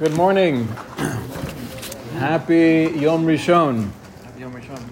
[0.00, 0.66] Good morning.
[2.14, 3.90] Happy Yom Rishon.
[4.24, 4.82] Happy Yom Rishon.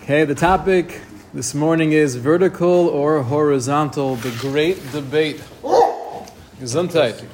[0.00, 1.02] Okay, the topic
[1.34, 5.36] this morning is vertical or horizontal, the great debate.
[6.58, 7.26] Gesundheit.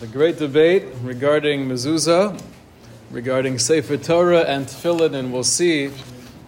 [0.00, 2.42] The great debate regarding mezuzah,
[3.12, 5.92] regarding Sefer Torah and Tefillin, and we'll see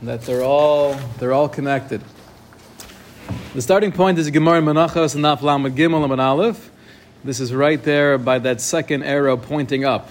[0.02, 2.02] that they're all they're all connected.
[3.54, 6.72] The starting point is Gemara Menachos and Naf Lamed Gimel and Aleph.
[7.22, 10.08] This is right there by that second arrow pointing up.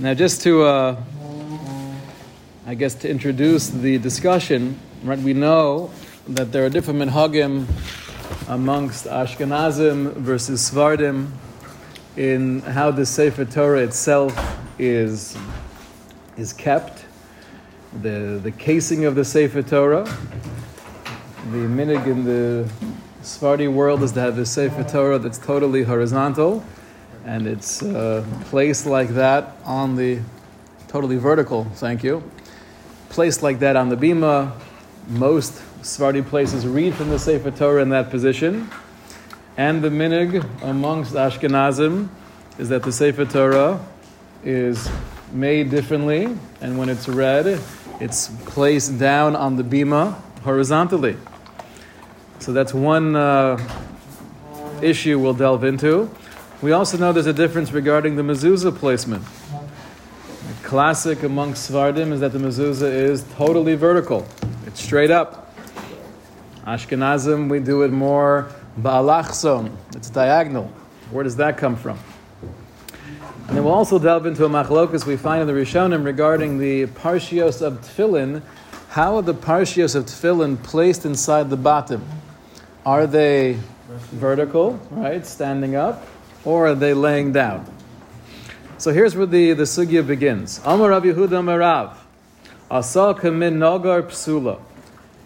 [0.00, 1.00] Now, just to, uh,
[2.66, 5.20] I guess, to introduce the discussion, right?
[5.20, 5.92] We know
[6.26, 7.66] that there are different minhagim
[8.48, 11.32] amongst Ashkenazim versus Sephardim
[12.16, 14.36] in how the Sefer Torah itself
[14.80, 15.38] is
[16.36, 17.04] is kept,
[18.02, 20.02] the the casing of the Sefer Torah.
[21.52, 22.68] The minhag in the
[23.24, 26.62] Sephardi world is to have a Sefer Torah that's totally horizontal,
[27.24, 30.20] and it's uh, placed like that on the
[30.88, 31.64] totally vertical.
[31.76, 32.22] Thank you.
[33.08, 34.52] Placed like that on the bima.
[35.08, 38.68] Most Sephardi places read from the Sefer Torah in that position,
[39.56, 42.08] and the minhag amongst Ashkenazim
[42.58, 43.80] is that the Sefer Torah
[44.44, 44.86] is
[45.32, 47.58] made differently, and when it's read,
[48.00, 51.16] it's placed down on the bima horizontally.
[52.38, 53.58] So that's one uh,
[54.82, 56.10] issue we'll delve into.
[56.62, 59.24] We also know there's a difference regarding the mezuzah placement.
[59.24, 64.26] The classic amongst Sephardim is that the mezuzah is totally vertical.
[64.66, 65.54] It's straight up.
[66.66, 68.48] Ashkenazim, we do it more
[68.80, 69.76] ba'alachson.
[69.94, 70.72] It's diagonal.
[71.10, 71.98] Where does that come from?
[73.46, 76.86] And then we'll also delve into a machlokus we find in the Rishonim regarding the
[76.86, 78.42] parshios of tefillin.
[78.88, 82.02] How are the parshios of tefillin placed inside the bottom?
[82.86, 83.58] Are they
[84.12, 86.06] vertical, right, standing up,
[86.44, 87.64] or are they laying down?
[88.76, 90.60] So here's where the, the sugya begins.
[90.66, 91.96] Amar Rav Yehuda Marav,
[92.70, 94.60] Asal kamin nagar psula.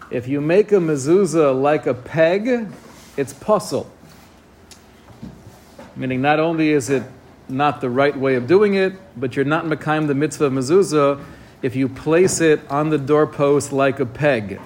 [0.09, 2.67] If you make a mezuzah like a peg,
[3.17, 3.87] it's pasul.
[5.97, 7.03] Meaning, not only is it
[7.49, 11.21] not the right way of doing it, but you're not mekayim the mitzvah of mezuzah
[11.61, 14.61] if you place it on the doorpost like a peg.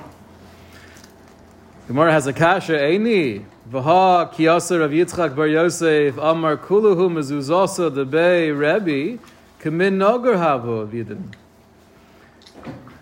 [1.85, 8.57] Gemara has a kasha, Eini, Vaha Kiyasa Rav Yitzchak Bar Yosef, Amar Kuluhu Mezuzasa Debe
[8.57, 9.21] Rebbe,
[9.59, 11.33] Kamin Nogar Havo Vidin.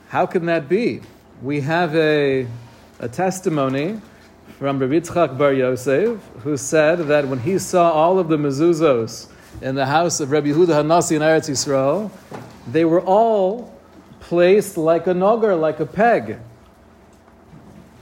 [0.09, 1.01] How can that be?
[1.43, 2.47] We have a,
[2.99, 4.01] a testimony
[4.57, 9.29] from Rav Yitzchak Bar Yosef who said that when he saw all of the mezuzos
[9.61, 12.09] in the house of Rabbi Yehuda Hanasi in Eretz Yisrael,
[12.65, 13.79] they were all
[14.21, 16.39] placed like a nogar, like a peg.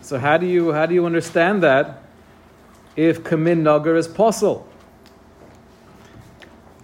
[0.01, 2.03] So how do you how do you understand that
[2.95, 4.67] if kamin nagar is possible?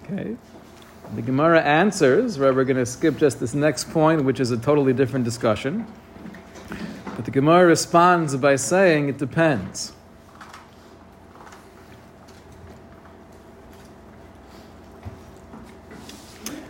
[0.04, 0.38] Okay.
[1.14, 4.58] The Gemara answers, right, we're going to skip just this next point, which is a
[4.58, 5.86] totally different discussion.
[7.16, 9.94] But the Gemara responds by saying it depends.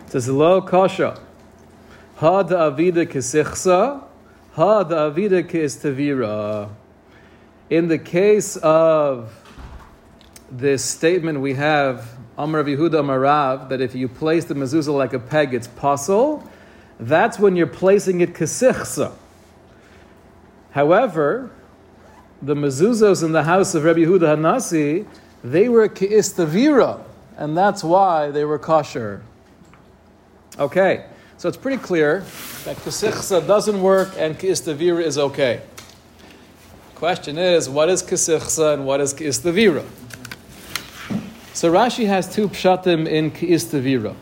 [0.06, 1.20] It says, Lo kasha,
[2.18, 4.04] ha da avida kisichsa,
[4.56, 6.70] Ha Davida Tavira.
[7.70, 9.34] In the case of
[10.50, 15.20] this statement we have, Amar Yehuda Marav, that if you place the mezuzah like a
[15.20, 16.50] peg, it's pasul,
[17.02, 19.12] that's when you're placing it kesichsa.
[20.72, 21.52] However,
[22.42, 25.06] the mezuzos in the house of Rabbi Yehuda Hanasi,
[25.44, 27.04] they were keistavira,
[27.36, 29.22] and that's why they were kosher.
[30.58, 31.08] Okay.
[31.38, 32.20] So it's pretty clear
[32.64, 35.62] that kesichsa doesn't work and kiistavira is okay.
[36.96, 39.86] Question is, what is kesichsa and what is kiistavira?
[41.54, 44.16] So Rashi has two pshatim in kiistavira.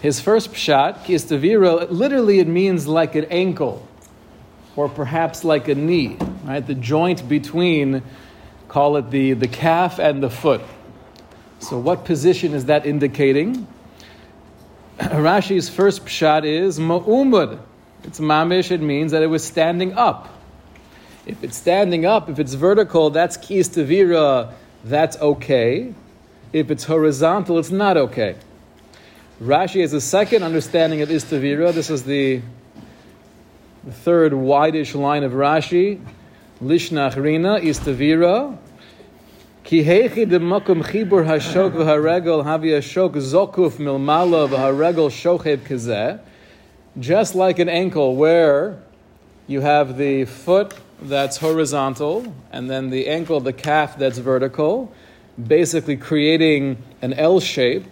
[0.00, 3.86] His first pshat, kiistavira, literally it means like an ankle,
[4.76, 6.64] or perhaps like a knee, right?
[6.64, 8.04] The joint between,
[8.68, 10.60] call it the, the calf and the foot.
[11.58, 13.66] So what position is that indicating?
[15.00, 17.58] Rashi's first pshat is ma'umud.
[18.04, 20.28] It's mamish, it means that it was standing up.
[21.26, 24.52] If it's standing up, if it's vertical, that's kis tavira,
[24.84, 25.92] that's okay.
[26.52, 28.36] If it's horizontal, it's not okay.
[29.42, 31.74] Rashi has a second understanding of istavira.
[31.74, 32.40] This is the,
[33.90, 36.00] third wideish line of Rashi.
[36.62, 38.56] Lishnach rina istavira.
[39.66, 46.20] Ki de makom chibur hashok v'haregel havi hashok zokuf milmala v'haregel shochev kazeh.
[47.00, 48.78] Just like an ankle where
[49.48, 50.72] you have the foot
[51.02, 54.94] that's horizontal and then the ankle, the calf that's vertical.
[55.36, 57.84] basically creating an L shape.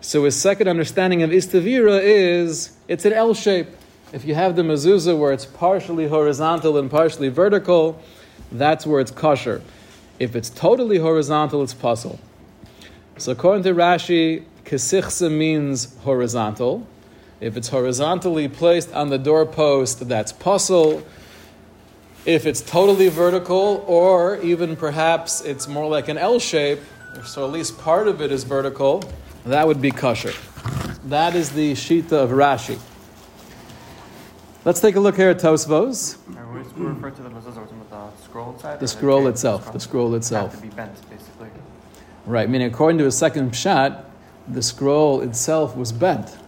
[0.00, 3.68] So his second understanding of istavira is it's an L shape.
[4.12, 8.02] If you have the mezuzah where it's partially horizontal and partially vertical,
[8.50, 9.62] that's where it's kosher.
[10.22, 12.20] If it's totally horizontal, it's pasul.
[13.18, 16.86] So according to Rashi, kesichsa means horizontal.
[17.40, 21.02] If it's horizontally placed on the doorpost, that's pasul.
[22.24, 26.78] If it's totally vertical, or even perhaps it's more like an L shape,
[27.24, 29.02] so at least part of it is vertical,
[29.44, 30.34] that would be kosher.
[31.06, 32.78] That is the shita of Rashi.
[34.64, 36.16] Let's take a look here at Tosfos.
[38.32, 38.80] Scroll inside.
[38.80, 39.72] The scroll itself.
[39.74, 40.52] The scroll itself.
[40.52, 41.48] Have to be bent, basically.
[42.24, 42.48] Right.
[42.48, 44.06] Meaning, according to a second pshat,
[44.48, 46.38] the scroll itself was bent.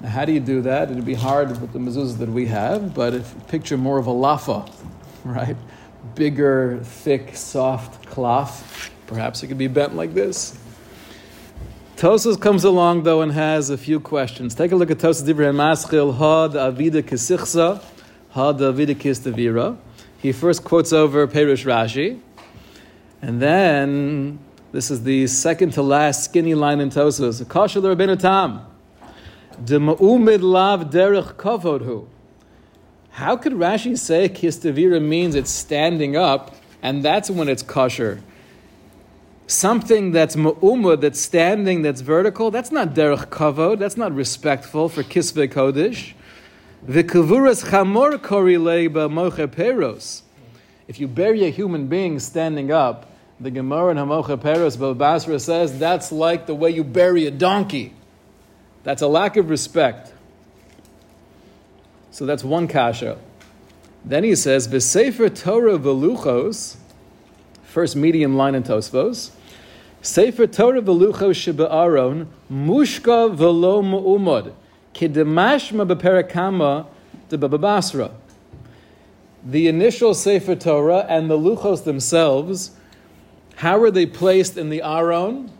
[0.00, 0.90] Now, how do you do that?
[0.90, 4.08] It'd be hard with the mezuzahs that we have, but if you picture more of
[4.08, 4.68] a lafa,
[5.24, 5.56] right?
[6.16, 10.58] Bigger, thick, soft cloth, perhaps it could be bent like this.
[11.94, 14.56] Tosfos comes along though and has a few questions.
[14.56, 17.80] Take a look at Tosfos Divrei Maschil Had Avida Kesichsa
[18.30, 19.78] Had Avida Kistavira.
[20.20, 22.20] He first quotes over Perish Rashi,
[23.22, 24.38] and then
[24.70, 27.42] this is the second to last skinny line in Tosfos.
[27.44, 28.66] Kashal Rabbeinu Tam.
[29.64, 32.06] De ma'umid lav derech kavodhu.
[33.12, 38.20] How could Rashi say kistavira means it's standing up, and that's when it's kosher?
[39.46, 45.02] Something that's ma'umud, that's standing, that's vertical, that's not derech kavod, that's not respectful for
[45.02, 46.12] kisve kodesh.
[46.86, 50.22] V'kavuras chamor korilei moche peros.
[50.88, 55.78] If you bury a human being standing up, the Gemara in Hamocha Peros Basra says
[55.78, 57.94] that's like the way you bury a donkey.
[58.82, 60.12] That's a lack of respect.
[62.10, 63.18] So that's one kasha.
[64.04, 66.76] Then he says, V'sefer Torah v'luchos,
[67.62, 69.30] first medium line in Tosfos,
[70.02, 74.52] Sefer Torah v'luchos shebe'aron, mushka v'lo mu'umod,
[74.94, 76.86] kidemashma b'perakama
[77.28, 78.10] de Basra.
[79.44, 82.72] The initial Sefer Torah and the luchos themselves,
[83.56, 85.50] how were they placed in the Aron?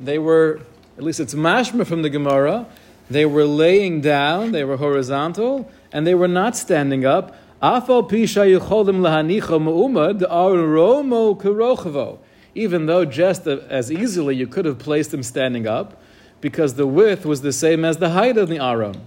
[0.00, 0.60] They were,
[0.96, 2.66] at least it's mashma from the Gemara,
[3.10, 7.36] they were laying down, they were horizontal, and they were not standing up.
[12.54, 16.02] Even though just as easily you could have placed them standing up,
[16.42, 19.00] because the width was the same as the height of the Aron.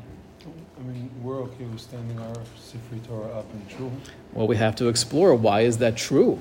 [0.80, 3.92] I mean, we're okay with standing our Sifrei Torah up and true.
[4.34, 6.40] Well, we have to explore why is that true.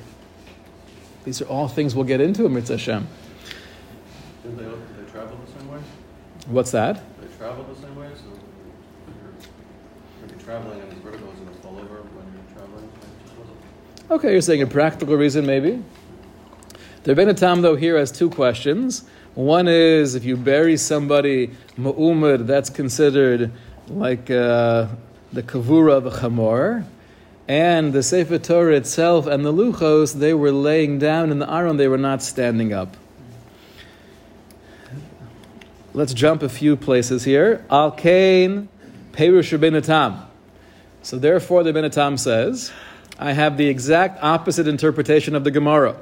[1.24, 3.08] These are all things we'll get into in Mitzvah Hashem.
[4.44, 5.80] Did they, did they travel the same way?
[6.46, 7.02] What's that?
[7.20, 8.28] They travel the same way, so
[9.08, 9.32] you're,
[10.24, 12.84] if you're traveling and it's vertical, it's going to fall over when you're traveling.
[12.84, 14.10] It just wasn't.
[14.12, 15.82] Okay, you're saying a practical reason, maybe.
[17.02, 19.04] The Rebbeinu Tam, though, here has two questions.
[19.34, 23.50] One is if you bury somebody ma'umad, that's considered
[23.88, 24.86] like uh,
[25.32, 26.84] the kavura of a chamor.
[27.46, 31.76] And the Sefer Torah itself and the luchos, they were laying down in the aron,
[31.76, 32.96] they were not standing up.
[35.92, 37.64] Let's jump a few places here.
[37.70, 38.68] Al Kain,
[39.12, 40.26] Perush Tam.
[41.02, 42.72] So therefore, the Rebbeinu Tam says,
[43.18, 45.96] I have the exact opposite interpretation of the Gemara.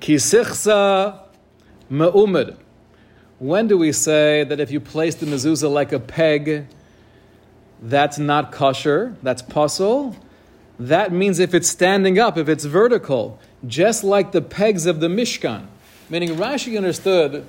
[0.00, 1.20] Kisichsa
[1.90, 2.56] ma'umad.
[3.42, 6.64] When do we say that if you place the mezuzah like a peg,
[7.82, 10.14] that's not kosher, that's pasul?
[10.78, 15.08] That means if it's standing up, if it's vertical, just like the pegs of the
[15.08, 15.66] Mishkan.
[16.08, 17.44] Meaning Rashi understood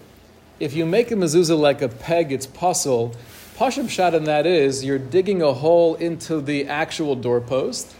[0.59, 3.13] if you make a mezuzah like a peg, it's pasul.
[3.55, 7.93] Pashim shot in that is you're digging a hole into the actual doorpost,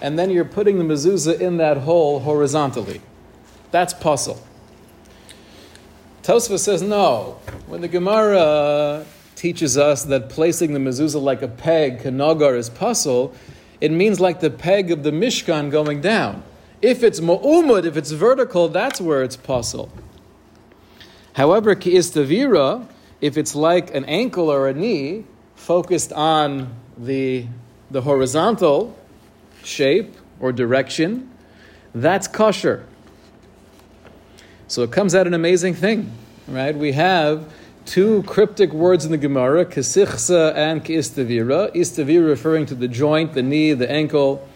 [0.00, 3.02] and then you're putting the mezuzah in that hole horizontally.
[3.70, 4.40] That's pasul.
[6.24, 7.38] Tosfa says no.
[7.66, 9.04] When the Gemara
[9.36, 13.34] teaches us that placing the mezuzah like a peg, kanagar, is pasul,
[13.78, 16.42] it means like the peg of the Mishkan going down.
[16.80, 19.90] If it's mu'umud, if it's vertical, that's where it's pasul.
[21.34, 22.88] However, ki'istavira,
[23.20, 25.24] if it's like an ankle or a knee,
[25.56, 27.46] focused on the,
[27.90, 28.96] the horizontal
[29.62, 31.30] shape or direction,
[31.94, 32.86] that's kosher.
[34.66, 36.10] So it comes out an amazing thing,
[36.48, 36.74] right?
[36.74, 37.52] We have
[37.84, 41.74] two cryptic words in the Gemara, kesichsa and kiistavira.
[41.74, 44.48] Istavira referring to the joint, the knee, the ankle.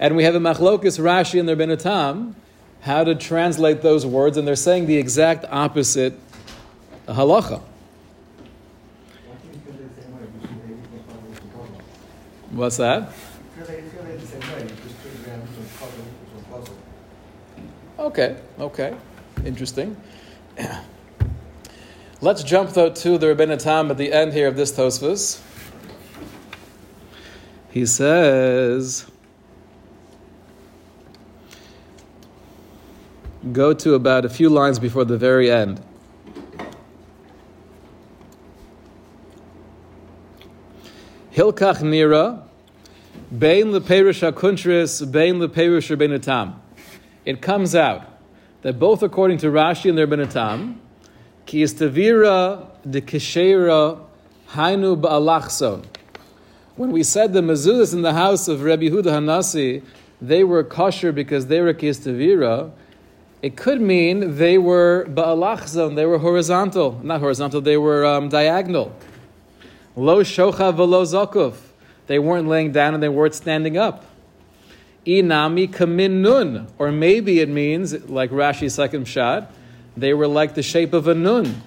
[0.00, 2.34] And we have a machlokus Rashi and their Benatam,
[2.80, 6.18] how to translate those words, and they're saying the exact opposite
[7.06, 7.60] halacha.
[12.50, 13.12] What's that?
[17.98, 18.96] Okay, okay.
[19.44, 19.96] Interesting.
[22.20, 25.40] Let's jump though to the Rebbeinu Tam at the end here of this Tosfos.
[27.70, 29.06] He says,
[33.52, 35.80] go to about a few lines before the very end.
[41.32, 42.42] Hilkach Nira,
[43.38, 46.60] Bein Leperish HaKuntris, Bein Leperish Rebbeinu Tam.
[47.24, 48.07] It comes out
[48.62, 50.80] that both according to Rashi and the Rebbeinu Tam,
[51.46, 54.00] Ki istavira de kishera
[54.50, 55.84] hainu ba'alachson.
[56.76, 59.82] When we said the mezuzahs in the house of Rabbi Huda Hanasi,
[60.20, 62.70] they were kosher because they were ki istavira,
[63.40, 67.00] it could mean they were ba'alachson, they were horizontal.
[67.02, 68.94] Not horizontal, they were um, diagonal.
[69.96, 71.54] Lo shocha velo zakuf.
[72.08, 74.04] They weren't laying down and they weren't standing up.
[75.08, 76.68] Inami kamin nun.
[76.78, 79.50] Or maybe it means, like Rashi's second shot,
[79.96, 81.62] they were like the shape of a nun.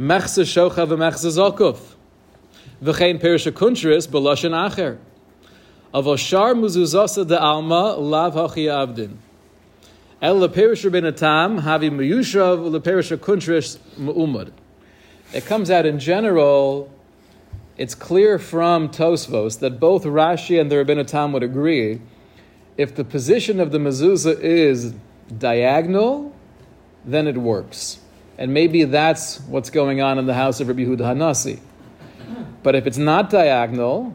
[0.00, 1.94] Mechse shocha v'mechse zakuf.
[2.82, 4.96] V'chein perisha kuntris b'loshen acher.
[5.92, 9.16] Avoshar muzuzasa de alma lav hachi avdin.
[10.22, 14.50] El leperish rabbeinu tam havi meyushav leperish kuntris mu'umad.
[15.34, 16.90] It comes out in general
[17.76, 22.00] it's clear from Tosfos that both Rashi and the Rebbeinu Tam would agree
[22.76, 24.94] if the position of the mezuzah is
[25.38, 26.34] diagonal,
[27.04, 27.98] then it works.
[28.38, 31.60] And maybe that's what's going on in the house of Rabbi Yehuda Hanasi.
[32.62, 34.14] But if it's not diagonal,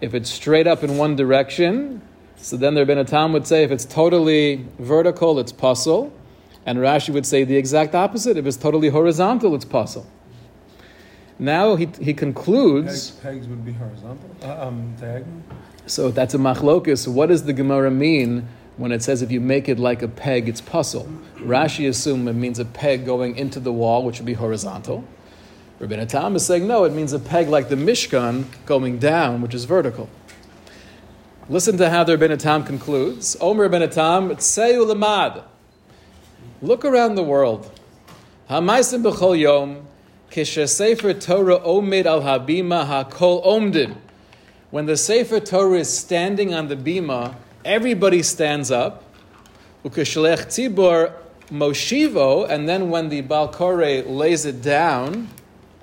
[0.00, 2.02] if it's straight up in one direction,
[2.36, 6.12] so then the Rebbeinu Tam would say if it's totally vertical, it's pasul.
[6.66, 8.36] And Rashi would say the exact opposite.
[8.36, 10.06] If it's totally horizontal, it's pasul.
[11.38, 13.12] Now he, he concludes.
[13.12, 15.42] Pegs, pegs would be horizontal, uh, um, diagonal.
[15.86, 17.08] So that's a machlokus.
[17.08, 20.48] What does the Gemara mean when it says if you make it like a peg,
[20.48, 21.06] it's pasul?
[21.36, 25.04] Rashi assumes it means a peg going into the wall, which would be horizontal.
[25.80, 29.54] Rabbeinu Tam is saying no, it means a peg like the Mishkan going down, which
[29.54, 30.08] is vertical.
[31.48, 33.36] Listen to how the Rabbeinu Tam concludes.
[33.40, 35.42] Omer Rabbeinu Tam, Tseu lamad.
[36.62, 37.68] Look around the world.
[38.48, 39.86] Hamaisim b'chol yom,
[40.30, 43.96] kishe Torah omid al habima hakol omdin.
[44.72, 49.04] When the sefer Torah is standing on the bima, everybody stands up.
[49.84, 51.12] Ukeshlech tzibor
[51.50, 55.28] moshivo, and then when the balkore lays it down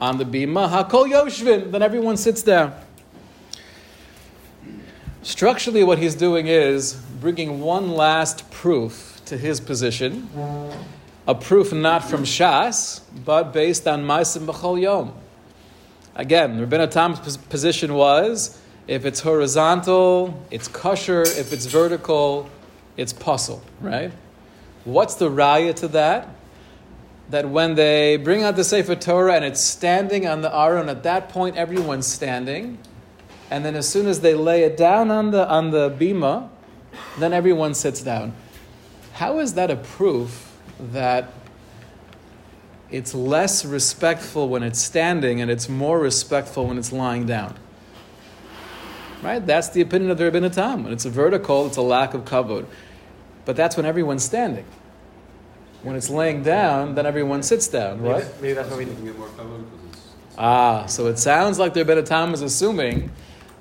[0.02, 2.74] on the bima, hakol yoshvin, then everyone sits down.
[5.22, 10.28] Structurally, what he's doing is bringing one last proof to his position,
[11.28, 15.14] a proof not from Shas, but based on Maisim B'chol Yom.
[16.16, 18.59] Again, Rabbeinu Tam's position was
[18.90, 21.22] if it's horizontal, it's kosher.
[21.22, 22.50] If it's vertical,
[22.98, 24.12] it's pasul, right?
[24.84, 26.28] What's the raya to that?
[27.30, 31.04] That when they bring out the Sefer Torah and it's standing on the Aron, at
[31.04, 32.80] that point everyone's standing.
[33.52, 36.50] And then as soon as they lay it down on the, on the bima,
[37.20, 38.34] then everyone sits down.
[39.14, 41.32] How is that a proof that
[42.90, 47.56] it's less respectful when it's standing and it's more respectful when it's lying down?
[49.22, 49.46] Right?
[49.46, 50.84] That's the opinion of the Rebbeinu Tam.
[50.84, 52.66] When it's a vertical, it's a lack of kavod.
[53.46, 54.66] But that's when everyone's standing.
[55.84, 58.02] When it's laying down, then everyone sits down.
[58.02, 58.42] Maybe, What?
[58.42, 60.14] maybe that's what we You can get more because.
[60.38, 63.12] Ah, so it sounds like the Rebbeinu Tam is assuming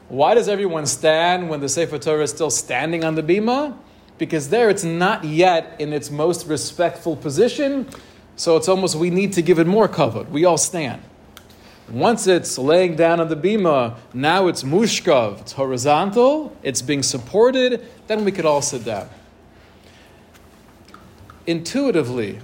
[0.08, 3.76] why does everyone stand when the Sefer Torah is still standing on the bima?
[4.16, 7.88] Because there it's not yet in its most respectful position,
[8.34, 10.22] so it's almost we need to give it more cover.
[10.22, 11.02] We all stand.
[11.90, 17.87] Once it's laying down on the bima, now it's mushkav, it's horizontal, it's being supported,
[18.07, 19.09] then we could all sit down.
[21.47, 22.40] Intuitively,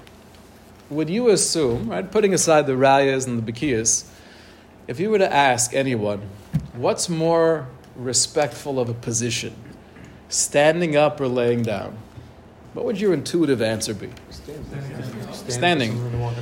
[0.88, 4.06] would you assume, right, putting aside the rayas and the bakiyas,
[4.88, 6.22] if you were to ask anyone,
[6.74, 9.54] what's more respectful of a position,
[10.28, 11.98] standing up or laying down?
[12.72, 14.10] What would your intuitive answer be?
[15.48, 15.92] Standing.
[15.92, 16.40] Someone to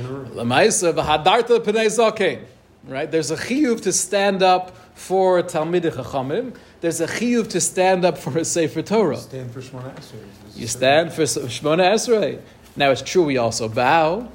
[2.87, 3.23] walk in the room.
[3.23, 3.23] Lamaisa v'hadarta p'nei zakein.
[3.23, 3.23] Right?
[3.23, 6.55] There's a chiyuv to stand up for Talmidei Chachamim.
[6.81, 9.17] There's a chiyuv to stand up for a Sefer Torah.
[9.17, 10.55] Stand for Shemona Esrei.
[10.55, 12.41] You stand for Shmona Esrei.
[12.75, 14.29] Now it's true we also bow,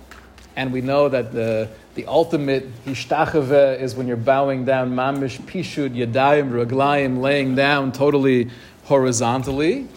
[0.56, 5.96] and we know that the the ultimate hishtachave is when you're bowing down mamish pishud
[5.96, 8.48] yadayim raglayim, laying down totally
[8.84, 9.88] horizontally.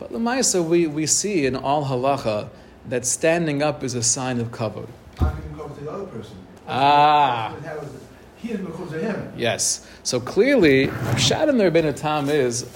[0.00, 2.48] But lemaisa we we see in all halacha
[2.88, 4.88] that standing up is a sign of kavod.
[5.20, 6.36] I can go to the other person.
[6.68, 7.54] Ah.
[7.62, 7.88] That was-
[8.36, 9.32] He is because of him.
[9.36, 9.86] Yes.
[10.04, 12.66] So clearly, Pshat in the Rebbeinu Tam is,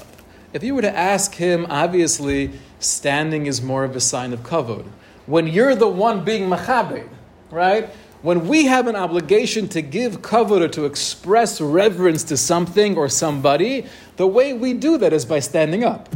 [0.52, 4.84] if you were to ask him, obviously, standing is more of a sign of kavod.
[5.26, 7.08] when you're the one being machabed,
[7.52, 7.88] right?
[8.22, 13.08] When we have an obligation to give kavod or to express reverence to something or
[13.08, 16.08] somebody, the way we do that is by standing up.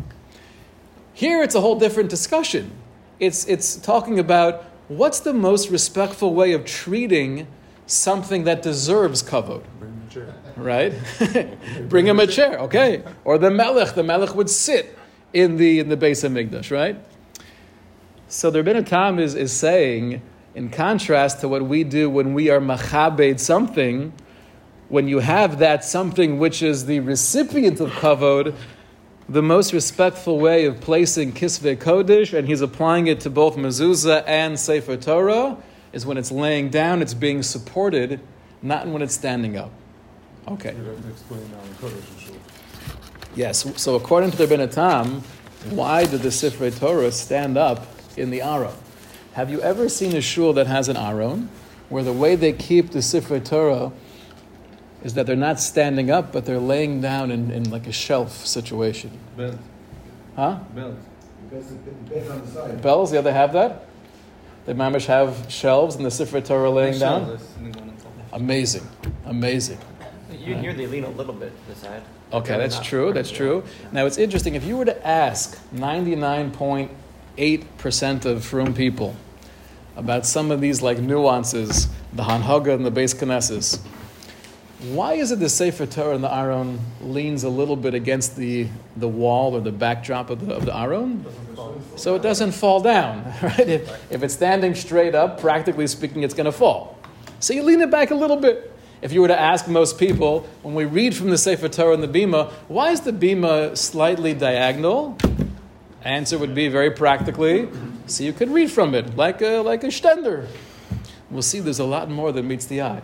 [1.15, 2.73] Here it's a whole different discussion.
[3.21, 7.47] It's, it's talking about what's the most respectful way of treating
[7.87, 10.35] something that deserves kavod, Bring him a chair.
[10.57, 10.95] right?
[11.89, 13.03] Bring him a chair, okay?
[13.25, 14.99] Or the melech, the melech would sit
[15.33, 16.99] in the in the base of Migdash, right?
[18.29, 20.21] So the Rebbeinu Tam is, is saying,
[20.55, 24.13] in contrast to what we do when we are machabed something,
[24.89, 28.55] when you have that something which is the recipient of kavod,
[29.29, 34.25] the most respectful way of placing kisvei kodesh, and he's applying it to both mezuzah
[34.27, 35.57] and sefer Torah,
[35.93, 38.21] is when it's laying down, it's being supported,
[38.63, 39.71] not when it's standing up.
[40.49, 40.75] Okay.
[40.77, 42.37] You have to explain now in Kodesh and Shul.
[43.35, 43.81] Yes.
[43.81, 45.23] So according to the Ben Tam,
[45.71, 48.75] why did the Sifrei Torah stand up in the Aron?
[49.33, 51.49] Have you ever seen a shul that has an Aron,
[51.89, 53.93] where the way they keep the Sifrei Torah
[55.05, 58.47] is that they're not standing up, but they're laying down in, in like a shelf
[58.47, 59.11] situation?
[59.37, 59.59] Belt,
[60.37, 60.59] Huh?
[60.75, 60.95] belt.
[61.49, 62.83] Because it depends on the side.
[62.83, 63.87] Belz, yeah, they have that.
[64.67, 67.39] They mamish have shelves and the Sifrei Torah laying down.
[68.33, 68.87] Amazing,
[69.25, 69.79] amazing.
[70.31, 72.03] You, hear they lean a little bit to the side.
[72.33, 73.13] Okay, that's true.
[73.13, 73.63] That's true.
[73.93, 74.57] Now it's interesting.
[74.57, 79.15] If you were to ask 99.8% of frum people
[79.97, 83.79] about some of these like nuances, the Hanhaga and the Beis Knesses,
[84.91, 88.67] why is it the Sefer Torah and the Aron leans a little bit against the,
[88.97, 91.25] the wall or the backdrop of the, of the Aron?
[91.97, 93.69] So it doesn't fall down, right?
[93.69, 96.99] If, if it's standing straight up, practically speaking, it's going to fall.
[97.41, 98.73] So you lean it back a little bit.
[99.03, 102.03] If you were to ask most people, when we read from the Sefer Torah and
[102.03, 105.19] the Bima, why is the Bima slightly diagonal?
[106.03, 107.69] Answer would be very practically,
[108.07, 110.47] so you could read from it like a, like a stender.
[111.31, 113.03] We'll see there's a lot more than meets the eye.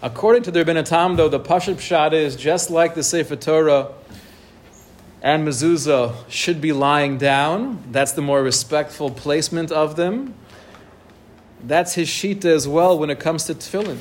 [0.00, 3.92] According to the Rebbeinu though, the Pashup Pshat is just like the Sefer Torah
[5.22, 7.82] and mezuzah should be lying down.
[7.92, 10.34] That's the more respectful placement of them.
[11.62, 13.98] That's his shita as well when it comes to tefillin.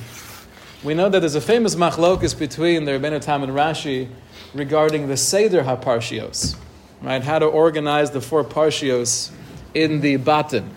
[0.84, 4.10] We know that there's a famous machlokus between the Rebbeinu Tam and Rashi
[4.56, 6.58] regarding the Seder HaParshios,
[7.04, 7.24] right?
[7.24, 9.32] How to organize the four parshios
[9.76, 10.70] in the batim.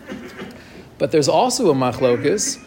[0.98, 2.62] But there's also a machlokus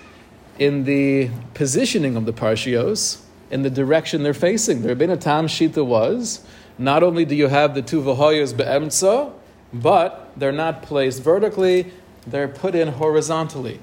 [0.57, 4.81] in the positioning of the parshios, in the direction they're facing.
[4.81, 6.43] The Rebbeinu Tam shita was
[6.77, 9.33] not only do you have the two vahoyos be'emtza,
[9.73, 11.91] but they're not placed vertically;
[12.25, 13.79] they're put in horizontally.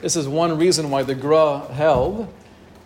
[0.00, 2.32] This is one reason why the Gra held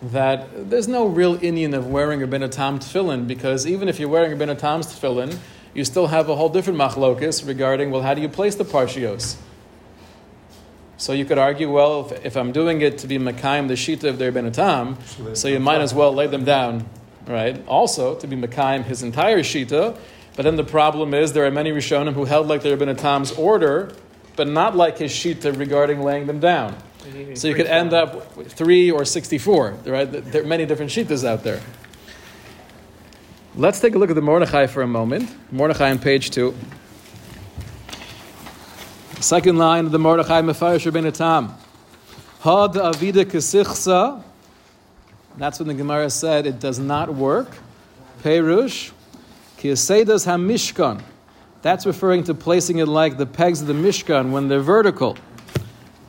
[0.01, 4.09] that there's no real inyan of wearing a Ben Tam tefillin, because even if you're
[4.09, 5.37] wearing a Ben Tam's tefillin,
[5.73, 9.37] you still have a whole different machlokus regarding, well, how do you place the parshios?
[10.97, 14.09] So you could argue, well, if, if I'm doing it to be Makayim, the Shita
[14.09, 14.97] of their Ben Tam,
[15.33, 16.85] so you might as well lay them down,
[17.31, 17.65] right?
[17.67, 19.97] Also, to be Makayim, his entire Shita,
[20.35, 23.31] but then the problem is there are many Rishonim who held like their Ben Tam's
[23.31, 23.93] order,
[24.35, 26.75] but not like his Shita regarding laying them down.
[27.33, 30.05] So you could end up with three or 64, right?
[30.05, 31.59] There are many different shitas out there.
[33.55, 35.29] Let's take a look at the Mordechai for a moment.
[35.51, 36.55] Mordechai on page two.
[39.19, 41.49] Second line of the Mordechai Mefarish Rabbeinu Tam.
[42.41, 44.23] Had avida kesichsa.
[45.37, 47.49] That's when the Gemara said it does not work.
[48.23, 48.91] Perush.
[49.57, 51.01] Kiyasedas hamishkan.
[51.61, 55.15] That's referring to placing it like the pegs of the Mishkan when they're vertical.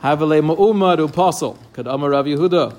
[0.01, 2.75] Havale ma'umad uposel, kad amar Rav Yehuda.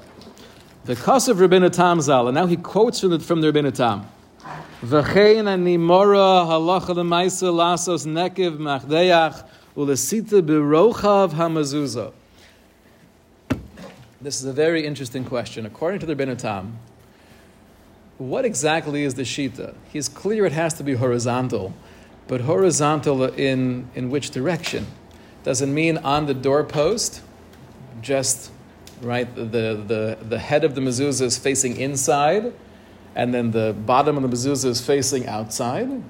[0.85, 4.09] The Rabbeinu Tam zal, and now he quotes from the, from the Rabbeinu Tam.
[4.83, 12.13] V'chein ani mora halacha l'maisa lasos nekiv machdeyach ulesita birochav hamazuzah.
[14.25, 15.67] This is a very interesting question.
[15.67, 16.79] According to the Rabbeinu Tam,
[18.17, 19.75] what exactly is the shita?
[19.93, 21.75] He's clear it has to be horizontal,
[22.27, 24.87] but horizontal in, in which direction?
[25.43, 27.21] Doesn't mean on the doorpost,
[28.01, 28.51] just
[29.03, 29.29] right.
[29.35, 29.43] The,
[29.87, 32.55] the, the head of the mezuzah is facing inside,
[33.15, 36.03] and then the bottom of the mezuzah is facing outside,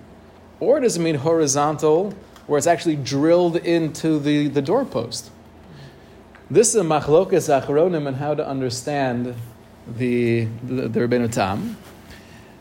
[0.61, 2.15] or does it mean horizontal,
[2.47, 5.33] where it's actually drilled into the, the doorpost?
[6.51, 9.35] This is a machlokas achronim and how to understand
[9.89, 11.79] the the, the Rebbeinu Tam.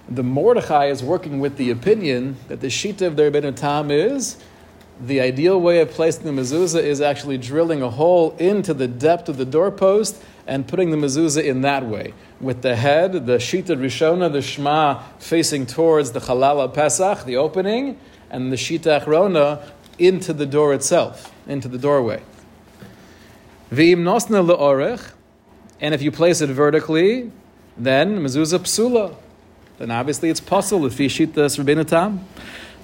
[0.08, 4.38] The Mordechai is working with the opinion that the shita of the Rebbeinu Tam is
[5.02, 9.28] the ideal way of placing the mezuzah is actually drilling a hole into the depth
[9.28, 13.76] of the doorpost and putting the mezuzah in that way, with the head, the shita
[13.76, 19.62] rishona, the shema facing towards the halala pesach, the opening, and the shita achrona
[20.00, 22.22] into the door itself, into the doorway.
[23.74, 25.14] V'im le'orech,
[25.82, 27.32] and if you place it vertically,
[27.76, 29.16] then mezuzah psula.
[29.80, 31.42] Then obviously it's possible if you shit the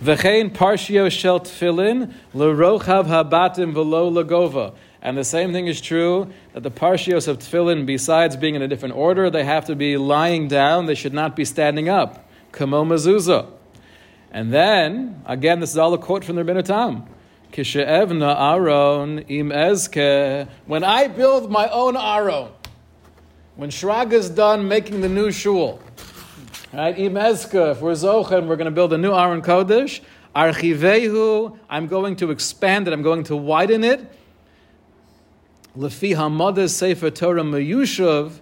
[0.02, 4.74] parshio shel tefillin l'rochav habatim v'lo lagova.
[5.02, 8.68] And the same thing is true that the parshios of tefillin, besides being in a
[8.68, 10.88] different order, they have to be lying down.
[10.88, 12.28] They should not be standing up.
[12.52, 13.48] Kamo mezuzah.
[14.32, 17.06] And then, again, this is all a quote from the Rebbeinu.
[17.52, 20.48] Kishe'evna aron im ezke.
[20.66, 22.52] When I build my own aron,
[23.56, 25.82] when Shrag is done making the new shul,
[26.72, 26.98] right?
[26.98, 30.00] Im ezke, if we're zochen, we're going to build a new aron kodesh.
[30.36, 32.94] Archivehu, I'm going to expand it.
[32.94, 34.00] I'm going to widen it.
[35.76, 38.34] Lefi hamadas sefer Torah meyushav,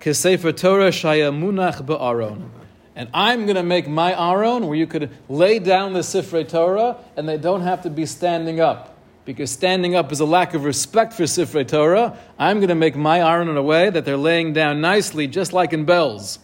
[0.00, 2.59] kesefer Torah shayamunach be'aron.
[2.96, 6.98] And I'm going to make my Aron where you could lay down the Sifrei Torah
[7.16, 8.96] and they don't have to be standing up.
[9.24, 12.18] Because standing up is a lack of respect for Sifrei Torah.
[12.38, 15.52] I'm going to make my Aron in a way that they're laying down nicely, just
[15.52, 16.38] like in Belz.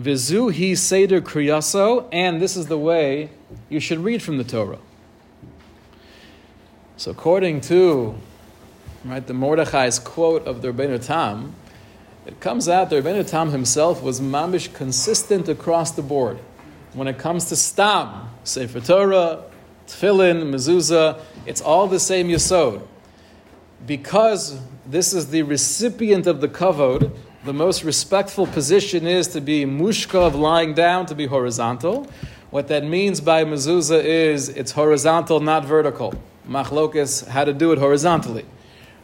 [0.00, 3.30] Vizu hi Seder Kriyaso, and this is the way
[3.68, 4.78] you should read from the Torah.
[6.96, 8.16] So, according to
[9.04, 11.54] right, the Mordechai's quote of the Rebbeinu Tam,
[12.26, 16.38] it comes out that Rebbeinu Tam himself was mamish consistent across the board.
[16.94, 19.44] When it comes to stam, Sefer Torah,
[19.86, 22.86] Tefillin, Mezuzah, it's all the same yisod.
[23.86, 29.66] Because this is the recipient of the kavod, the most respectful position is to be
[29.66, 32.10] mushka of lying down, to be horizontal.
[32.50, 36.14] What that means by mezuzah is it's horizontal, not vertical.
[36.48, 38.46] Machlokis, how to do it horizontally.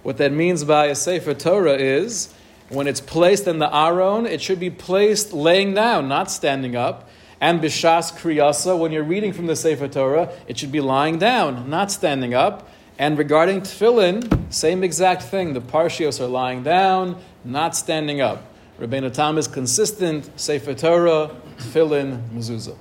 [0.03, 2.33] What that means by a Sefer Torah is
[2.71, 7.09] when it's placed in the Aron, it should be placed laying down, not standing up.
[7.41, 11.69] And Bishas Kriyasa, when you're reading from the Sefer Torah, it should be lying down,
[11.69, 12.69] not standing up.
[12.97, 15.53] And regarding Tefillin, same exact thing.
[15.53, 18.45] The Parshios are lying down, not standing up.
[18.79, 22.77] Rabbeinu Tam is consistent, Sefer Torah, Tefillin, Mezuzah.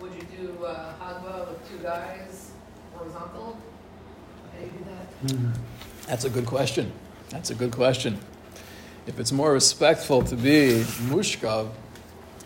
[0.00, 2.52] Would you do uh, Hagba with two guys
[2.94, 3.58] horizontal?
[4.52, 4.70] How do you
[5.26, 5.58] do that?
[6.06, 6.90] That's a good question.
[7.28, 8.18] That's a good question.
[9.06, 11.68] If it's more respectful to be mushkav,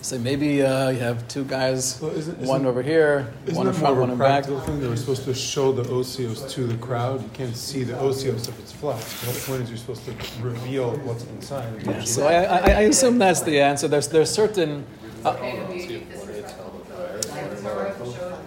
[0.00, 3.72] say maybe uh, you have two guys, Well, isn't- one isn't- over here, one in
[3.72, 4.44] front, one in back.
[4.46, 4.80] thing?
[4.80, 7.22] They were supposed to show the osios to the crowd.
[7.22, 8.98] You can't see the osios if it's flat.
[9.00, 11.84] The whole point is you're supposed to reveal what's inside.
[11.86, 13.86] Yeah, so I, I, I assume that's the answer.
[13.88, 14.84] There's, there's certain.
[15.24, 18.38] Uh, Okay to be disrespectful to the Torah to show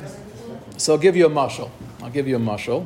[0.74, 0.82] it.
[0.82, 1.70] so I'll give you a mushal.
[2.02, 2.86] I'll give you a mushal.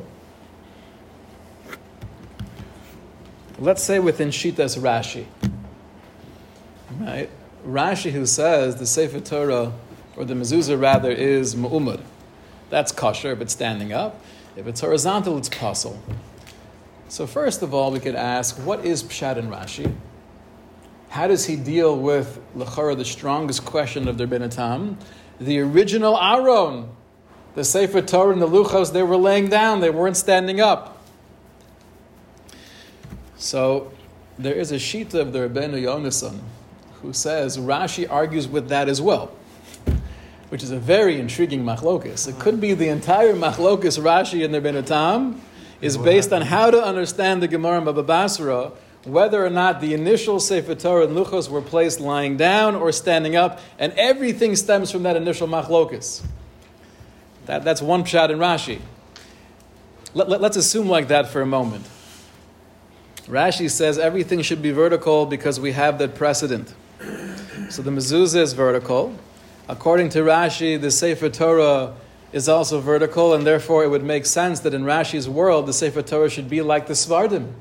[3.58, 5.26] Let's say within Shitas Rashi.
[7.00, 7.30] Right?
[7.66, 9.72] Rashi who says the Sefer Torah,
[10.16, 12.00] or the mezuzah rather, is mu'umad.
[12.68, 14.20] That's kosher if it's standing up.
[14.56, 15.98] If it's horizontal, it's pasul.
[17.08, 19.94] So first of all, we could ask, what is Pshat in Rashi?
[21.08, 24.98] How does he deal with Lachara, the strongest question of the Rebbeinu Tam?
[25.40, 26.88] The original Aron,
[27.54, 30.95] the Sefer Torah and the Luchos, they were laying down, they weren't standing up.
[33.36, 33.92] So
[34.38, 36.40] there is a shita of the Rebbeinu Yonason
[37.02, 39.32] who says Rashi argues with that as well,
[40.48, 42.26] which is a very intriguing machlokus.
[42.28, 45.40] It could be the entire machlokus Rashi and the Rebbeinu Tam
[45.80, 48.72] is based on how to understand the Gemara in Baba Basra,
[49.04, 53.36] whether or not the initial Sefer Torah and Luchos were placed lying down or standing
[53.36, 56.24] up, and everything stems from that initial machlokus.
[57.44, 58.80] That, that's one pshat in Rashi.
[60.14, 61.86] Let, let, let's assume like that for a moment.
[63.26, 66.72] Rashi says everything should be vertical because we have that precedent.
[67.70, 69.16] So the mezuzah is vertical.
[69.68, 71.94] According to Rashi, the Sefer Torah
[72.32, 76.02] is also vertical, and therefore it would make sense that in Rashi's world, the Sefer
[76.02, 77.52] Torah should be like the Sephardim,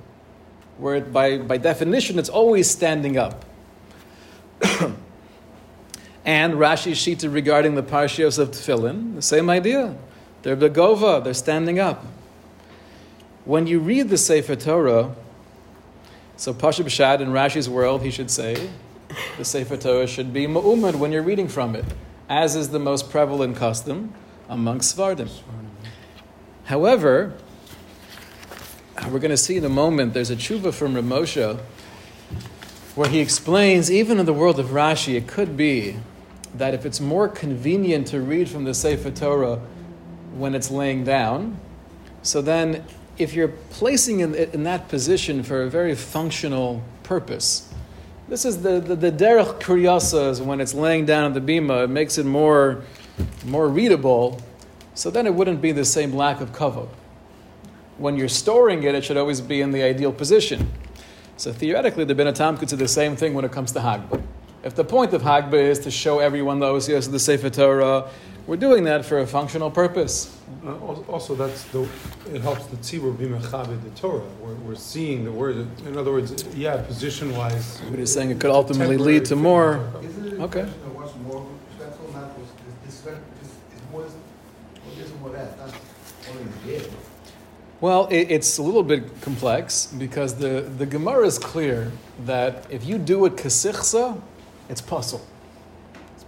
[0.78, 3.44] where it, by, by definition it's always standing up.
[6.26, 9.96] and Rashi's shita regarding the Parshios of Tefillin, the same idea.
[10.44, 12.06] They're begova, they're standing up.
[13.46, 15.16] When you read the Sefer Torah,
[16.38, 18.70] so Pasha B'Shad in Rashi's world, he should say,
[19.38, 21.86] the Sefer Torah should be ma'umad when you're reading from it,
[22.28, 24.14] as is the most prevalent custom
[24.50, 25.30] amongst Sephardim.
[26.66, 27.34] However,
[29.10, 31.60] we're going to see in a moment, there's a tshuva from Ramosha
[32.96, 35.98] where he explains, even in the world of Rashi, it could be
[36.54, 39.60] that if it's more convenient to read from the Sefer Torah
[40.36, 41.60] when it's laying down,
[42.22, 42.84] so then
[43.18, 47.74] if you're placing it in, that position for a very functional purpose,
[48.28, 51.84] this is the, the, the derech kuryasa is when it's laying down on the bima,
[51.84, 52.84] it makes it more,
[53.46, 54.42] more readable,
[54.96, 56.90] so then it wouldn't be the same lack of kavod.
[57.98, 60.72] when you're storing it, it should always be in the ideal position.
[61.38, 64.22] So theoretically, the Ben Atam could do the same thing when it comes to Hagba.
[64.64, 68.10] If the point of Hagba is to show everyone the Osios of the Sefer Torah,
[68.48, 70.38] we're doing that for a functional purpose.
[70.66, 70.74] Uh,
[71.08, 71.88] Also, that's the,
[72.34, 74.22] it helps the tzibur be mechavid the Torah.
[74.42, 75.68] We're, we're seeing the word.
[75.86, 77.82] In other words, yeah, position-wise.
[77.90, 79.90] But he's saying it could ultimately lead to more.
[80.04, 80.62] Isn't it a Okay.
[80.62, 82.50] question of what's more respectful, not this,
[82.86, 84.14] this, this this,
[84.98, 85.74] this and more that, not
[86.30, 86.90] only the
[87.82, 91.92] Well, it, it's a little bit complex because the, the Gemara is clear
[92.26, 94.22] that if you do it kasichsa,
[94.70, 95.22] it's pasul.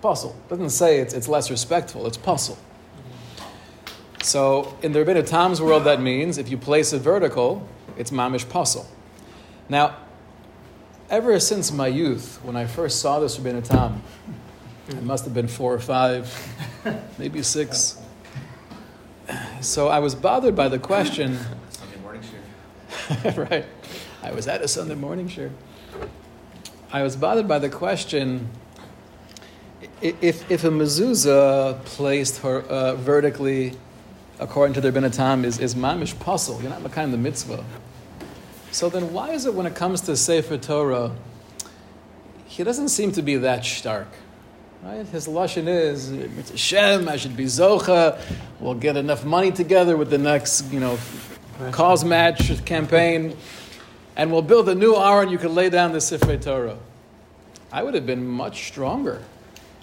[0.07, 0.33] Pasul.
[0.45, 2.57] It doesn't say it's, it's less respectful, it's pasul.
[4.23, 7.67] So in the Rabbeinu Tam's world, that means if you place it vertical,
[7.97, 8.85] it's mamish pasul.
[9.67, 9.97] Now,
[11.09, 14.01] ever since my youth, when I first saw this Rabbeinu Tam,
[14.87, 16.33] it must have been four or five,
[17.17, 17.99] maybe six.
[19.59, 21.37] So I was bothered by the question.
[21.69, 23.37] Sunday morning shift.
[23.37, 23.65] right.
[24.23, 25.51] I was at a Sunday morning sure.
[26.93, 28.47] I was bothered by the question
[30.01, 33.73] if, if a mezuzah placed her, uh, vertically
[34.39, 37.63] according to their benatam is, is mamish pasul, you're not makayim the mitzvah.
[38.71, 41.11] So then why is it when it comes to Sefer Torah,
[42.45, 44.07] he doesn't seem to be that stark?
[44.83, 45.05] Right?
[45.07, 47.09] His lashon is it's Hashem.
[47.09, 48.19] I should be zocha.
[48.59, 50.99] We'll get enough money together with the next, you know,
[51.59, 53.35] CauseMatch campaign,
[54.15, 55.29] and we'll build a new aron.
[55.29, 56.77] You can lay down the Sifrei Torah.
[57.71, 59.23] I would have been much stronger.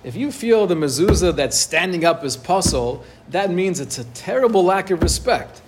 [0.04, 4.62] If you feel the mezuzah that's standing up is pasul, that means it's a terrible
[4.62, 5.62] lack of respect.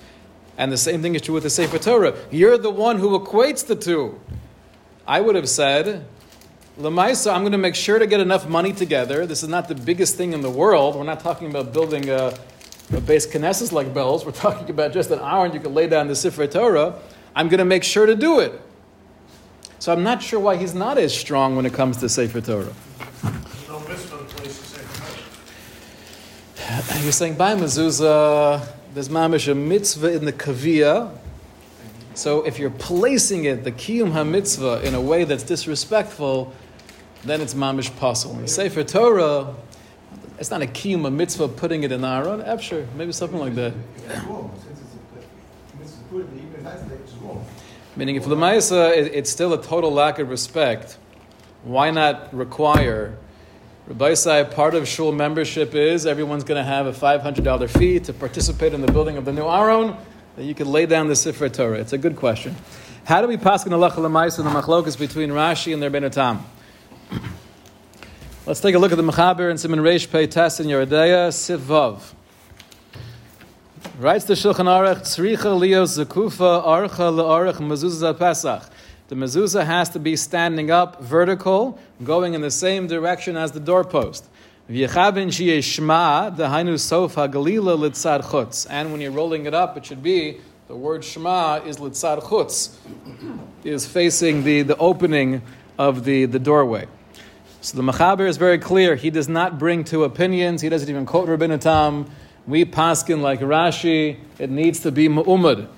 [0.58, 2.14] And the same thing is true with the Sefer Torah.
[2.30, 4.20] You're the one who equates the two.
[5.06, 6.04] I would have said,
[6.78, 9.26] Lamaisa, I'm going to make sure to get enough money together.
[9.26, 10.96] This is not the biggest thing in the world.
[10.96, 14.26] We're not talking about building a, a Beis Knesses like Belz.
[14.26, 16.94] We're talking about just an hour and you can lay down the Sefer Torah.
[17.34, 18.60] I'm going to make sure to do it.
[19.78, 22.72] So I'm not sure why he's not as strong when it comes to Sefer Torah.
[23.68, 24.88] No mitzvah to place the same
[26.76, 31.16] You're saying by mezuzah, there's mamish a mitzvah in the kaviyah.
[32.12, 36.52] So if you're placing it, the kiyum ha-mitzvah, in a way that's disrespectful,
[37.24, 38.38] then it's mamish pasul.
[38.38, 39.54] In Sefer Torah,
[40.38, 42.42] it's not a kiyum ha-mitzvah putting it in Aron.
[42.42, 43.72] Efsher, maybe something like that.
[43.72, 44.28] A,
[46.12, 46.26] the.
[47.96, 50.98] Meaning, if Lamaisa, it, it's still a total lack of respect,
[51.64, 53.16] why not require?
[53.86, 58.12] Rabbi Sai, part of shul membership is everyone's going to have a $500 fee to
[58.12, 59.96] participate in the building of the new Aron,
[60.34, 61.78] that you can lay down the Sifrei Torah.
[61.78, 62.56] It's a good question.
[63.04, 66.40] How do we pass in Allah Lamaisa and the machlokas between Rashi and their Benatam?
[68.44, 71.28] Let's take a look at the Mechaber and Siman Reish Pei Tes in Yoreh De'ah,
[71.28, 72.12] Sivav.
[74.00, 78.68] Writes the Shulchan Aruch, Tzricha Leo Zakufa Archa Le'arach Mezuzah Pesach.
[79.08, 83.60] The mezuzah has to be standing up, vertical, going in the same direction as the
[83.60, 84.24] doorpost.
[84.68, 84.76] And
[88.92, 92.74] when you're rolling it up, it should be, the word shma is litzad chutz,
[93.62, 95.42] is facing the, the opening
[95.78, 96.88] of the, the doorway.
[97.60, 98.96] So the Mechaber is very clear.
[98.96, 100.62] He does not bring two opinions.
[100.62, 102.10] He doesn't even quote Rabbi Tam.
[102.46, 104.18] We paskin like Rashi.
[104.38, 105.68] It needs to be mu'umad.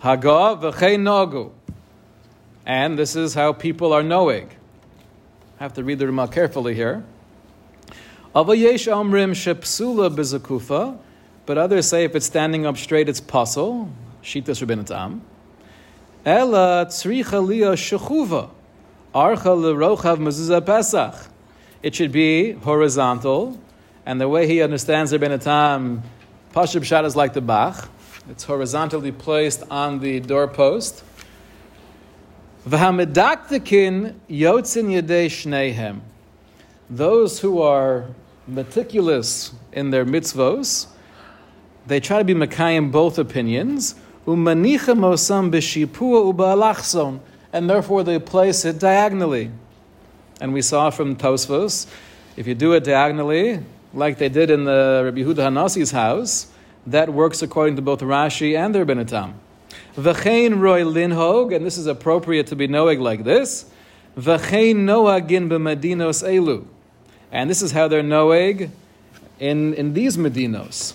[0.00, 1.52] Haga v'chei nagu.
[2.66, 4.50] And this is how people are knowing.
[5.58, 7.04] I have to read the Ramah carefully here.
[8.34, 10.98] Avayesh omrim shepsula bizakufa,
[11.46, 13.90] but others say if it's standing up straight, it's pasul.
[14.22, 15.22] Shitas Rabbi Tam.
[16.24, 18.50] Ela tzricha liya shechuva.
[19.14, 21.14] Archa lerochav mezuzah pesach.
[21.82, 23.58] It should be horizontal,
[24.04, 26.02] and the way he understands Rabbi Tam,
[26.54, 27.88] Pashab Shad is like the Bach.
[28.28, 31.02] It's horizontally placed on the doorpost.
[32.68, 36.00] V'hamedaktikin yotzin yedei shnehem.
[36.90, 38.06] Those who are
[38.46, 40.86] meticulous in their mitzvos,
[41.86, 43.94] they try to be mekayim both opinions.
[44.26, 47.20] Umanichem osam b'shipua uba'alachson,
[47.52, 49.50] and therefore they place it diagonally.
[50.40, 51.86] And we saw from Tosfos,
[52.36, 53.60] if you do it diagonally,
[53.94, 56.48] like they did in the Rabbi Yehuda Hanasi's house,
[56.86, 59.32] that works according to both Rashi and their Benatam.
[60.00, 63.66] V'chein roy linhog, and this is appropriate to be noeg like this.
[64.16, 66.64] V'chein noagin b'medinos elu.
[67.30, 68.70] And this is how they're noeg
[69.38, 70.94] in, in these medinos.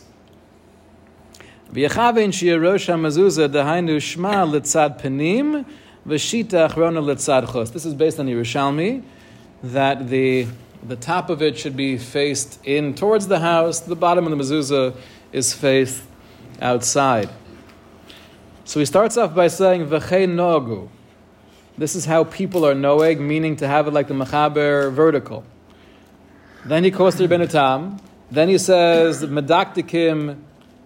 [1.72, 5.65] V'yachavin shi'erosh ha'mezuzah dahainu shma litzad penim
[6.08, 7.70] v'shita achrona litzad chos.
[7.72, 9.04] This is based on Yerushalmi,
[9.62, 10.48] that the,
[10.84, 14.44] the top of it should be faced in towards the house, the bottom of the
[14.44, 14.96] mezuzah
[15.32, 16.02] is faced
[16.62, 17.30] outside.
[18.67, 20.89] So he starts off by saying v'chein nogu.
[21.78, 25.43] This is how people are noeg, meaning to have it like the mechaber vertical.
[26.65, 27.99] Then he quotes the Rebbeinu Tam.
[28.32, 30.39] Then he says medaktikim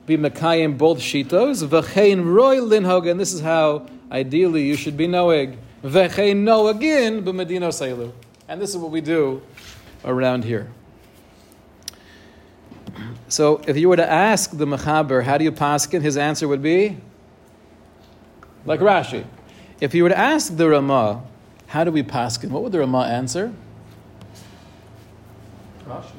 [0.05, 5.07] be mekayim both shitos v'chein roy linhog, and this is how ideally you should be
[5.07, 5.57] noeg.
[5.81, 8.11] V'chein noegin b'medino seilu,
[8.49, 9.41] and this is what we do
[10.03, 10.69] around here.
[13.29, 16.01] So, if you were to ask the mechaber, how do you paskin?
[16.01, 16.97] His answer would be
[18.65, 19.25] like Rashi.
[19.81, 21.23] If you were to ask the Rama,
[21.67, 22.49] how do we paskin?
[22.49, 23.53] What would the Rama answer?
[25.85, 26.11] Rashi.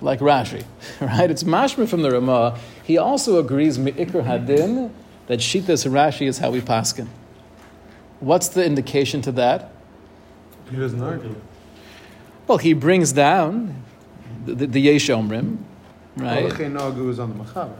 [0.00, 0.64] Like Rashi,
[1.00, 1.30] right?
[1.30, 2.58] It's mashma from the Rama.
[2.84, 4.90] He also agrees me'ikr hadin
[5.26, 7.08] that shitas Rashi is how we paskin.
[8.20, 9.72] What's the indication to that?
[10.70, 11.34] He doesn't argue.
[12.46, 13.82] Well, he brings down
[14.44, 15.58] the, the, the Yesh Omrim,
[16.16, 16.52] right?
[16.52, 17.76] Nagu is on the Mechaber.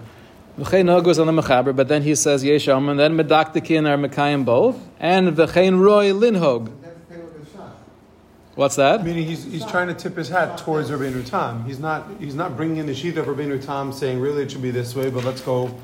[0.61, 3.97] V'chein no goes on the mechaber, but then he says yesh and then medaktikin are
[3.97, 6.67] mekayim both, and v'chein roy linhog.
[6.83, 7.79] Never pay with a shot.
[8.57, 9.03] What's that?
[9.03, 11.65] Meaning he's, he's trying to tip his hat towards Rabbeinu Tam.
[11.65, 14.61] He's not he's not bringing in the sheet of Rabbeinu Tam saying really it should
[14.61, 15.75] be this way, but let's go.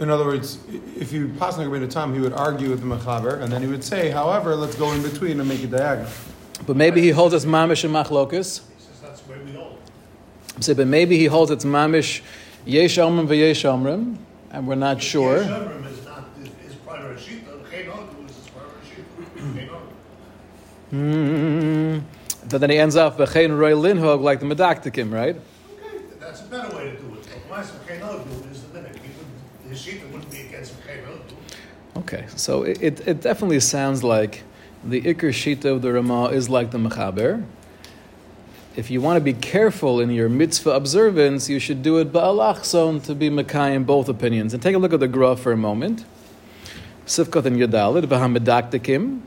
[0.00, 0.58] In other words,
[0.98, 3.68] if you pass on Rabbeinu Tam, he would argue with the Mechaber, and then he
[3.68, 6.10] would say, however, let's go in between and make it diagonal.
[6.66, 8.32] But maybe he holds it's mamish and machlokus.
[8.32, 9.78] He says that's where way we hold.
[10.58, 12.22] Say, but maybe he holds it's mamish
[12.66, 14.16] yesh omrim v'yesh omrim,
[14.50, 15.38] and we're not sure.
[15.38, 17.58] Yeshivim is not his, his primary sheet, though.
[17.70, 19.70] Cheinogu is his primary sheet.
[20.92, 22.02] Mm,
[22.50, 25.36] but then he ends up v'chein roy linhog like the medaktikim, right?
[25.36, 27.28] Okay, that's a better way to do it.
[27.48, 28.96] But Ma'aseh Cheinogu is the minute.
[28.96, 31.36] He wouldn't, his sheet wouldn't be against Cheinogu.
[31.96, 34.42] Okay, so it, it, it definitely sounds like
[34.84, 37.44] the Iker Shita of the Ramah is like the Mechaber.
[38.74, 43.04] If you want to be careful in your mitzvah observance, you should do it ba'alachson
[43.04, 44.54] to be Makai in both opinions.
[44.54, 46.06] And take a look at the Gra for a moment.
[47.04, 49.20] Sifkat and Yadalit, v'hamedaktikim,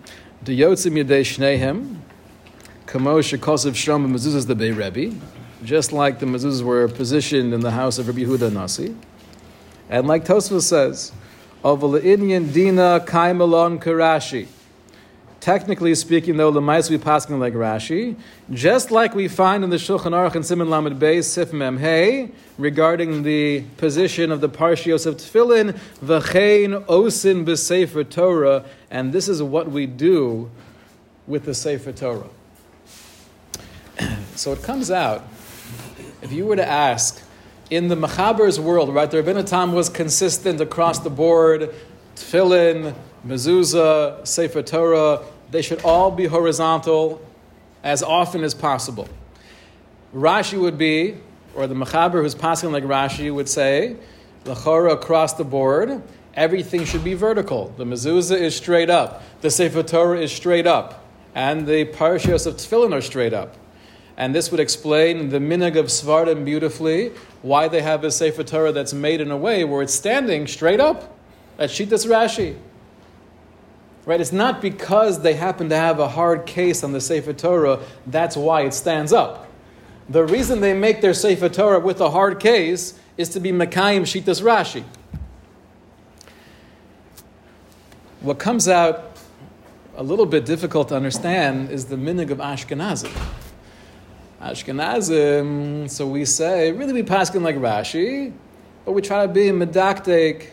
[0.44, 1.98] deyotzim yedei shnehem,
[2.88, 5.16] kamo shekosiv shrom mezuzahs the Bei Rebbe,
[5.64, 8.96] just like the mezuzahs were positioned in the house of Rabbi Yehuda Nasi.
[9.92, 11.12] And like Tosfos says,
[11.64, 14.48] of Indian Dina Kaimalon Karashi.
[15.46, 18.16] Technically speaking, though, Lemais we passing like Rashi,
[18.52, 22.32] just like we find in the Shulchan Aruch and Siman Lamed Beis Sif Mem Hey
[22.58, 29.44] regarding the position of the Parshios of Tefillin, V'chein Osin b'Sefer Torah, and this is
[29.44, 30.50] what we do
[31.28, 32.30] with the Sefer Torah.
[34.36, 35.28] So it comes out,
[36.24, 37.22] if you were to ask,
[37.70, 41.72] in the Mechaber's world, right, the Rabbeinu Tam was consistent across the board,
[42.16, 42.96] Tefillin,
[43.28, 47.22] Mezuzah, Sefer Torah, they should all be horizontal
[47.84, 49.08] as often as possible.
[50.14, 51.18] Rashi would be,
[51.56, 53.96] or the Mechaber who's passing like Rashi would say,
[54.46, 56.02] Lachora across the board,
[56.34, 57.74] everything should be vertical.
[57.78, 62.56] The Mezuzah is straight up, the Sefer Torah is straight up, and the Parashiyos of
[62.56, 63.56] Tefillin are straight up.
[64.18, 68.72] And this would explain the minhag of Sephardim beautifully, why they have a Sefer Torah
[68.72, 71.18] that's made in a way where it's standing straight up.
[71.58, 72.56] That's Shitas Rashi.
[74.06, 74.22] Right?
[74.22, 78.38] It's not because they happen to have a hard case on the Sefer Torah, that's
[78.38, 79.48] why it stands up.
[80.10, 84.02] The reason they make their Sefer Torah with a hard case is to be Mekayim
[84.02, 84.84] Shitas Rashi.
[88.22, 89.18] What comes out
[89.98, 93.12] a little bit difficult to understand is the minhag of Ashkenazim.
[94.42, 98.34] Ashkenazim, so we say, really be paskin like Rashi,
[98.84, 100.50] but we try to be medaktek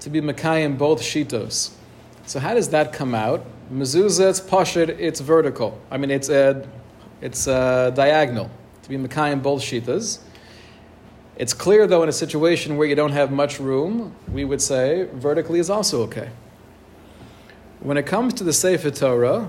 [0.00, 1.72] to be Mekayim both shitos.
[2.28, 3.42] So how does that come out?
[3.72, 5.80] Mezuzah, it's pashid, it's vertical.
[5.90, 6.68] I mean, it's a,
[7.22, 8.50] it's a diagonal
[8.82, 10.18] to be Mekayim both shitas.
[11.36, 15.08] It's clear, though, in a situation where you don't have much room, we would say
[15.14, 16.28] vertically is also okay.
[17.80, 19.48] When it comes to the Sefer Torah,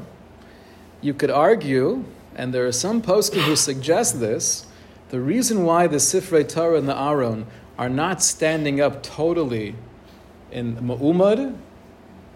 [1.02, 2.06] you could argue,
[2.38, 4.68] and there are some poskim who suggest this,
[5.10, 7.45] the reason why the Sifrei Torah and the Aron
[7.78, 9.76] are not standing up totally
[10.49, 11.58] in Ma'umad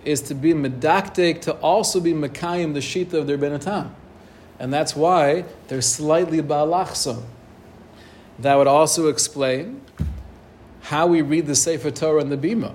[0.05, 3.95] is to be medaktek, to also be Mekayim, the Shita of their Rabbeinu Tam.
[4.59, 7.23] And that's why they're slightly Ba'alachson.
[8.39, 9.81] That would also explain
[10.81, 12.73] how we read the Sefer Torah and the Bima.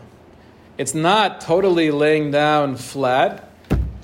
[0.77, 3.49] It's not totally laying down flat,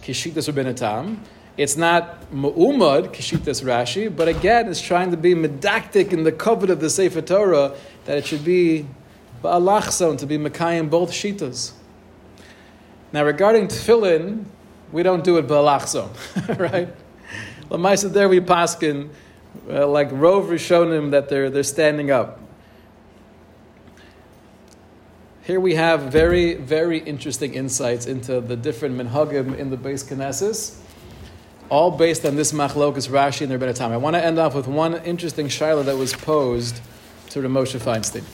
[0.02, 1.22] Kishitas Rabbeinu Tam.
[1.56, 6.68] It's not Mu'umad, Kishitas Rashi, but again, it's trying to be medaktik in the covet
[6.68, 7.74] of the Sefer Torah
[8.06, 8.86] that it should be
[9.42, 11.72] Ba'alachson, to be Mekayim both Shitas.
[13.14, 14.44] Now, regarding tefillin,
[14.90, 16.88] we don't do it Ba'alachson, right?
[17.70, 19.10] Lamaisa there we paskin,
[19.70, 22.40] uh, like Rov Rishonim, that they're, they're standing up.
[25.44, 30.76] Here we have very, very interesting insights into the different minhagim in the Beis Knesses,
[31.68, 33.92] all based on this machlokas Rashi and their time.
[33.92, 36.80] I want to end off with one interesting shaila that was posed
[37.28, 38.24] to Ramosha Feinstein.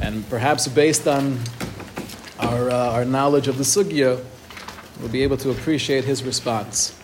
[0.00, 1.38] And perhaps based on
[2.42, 4.22] our, uh, our knowledge of the sugya,
[5.00, 6.98] we'll be able to appreciate his response.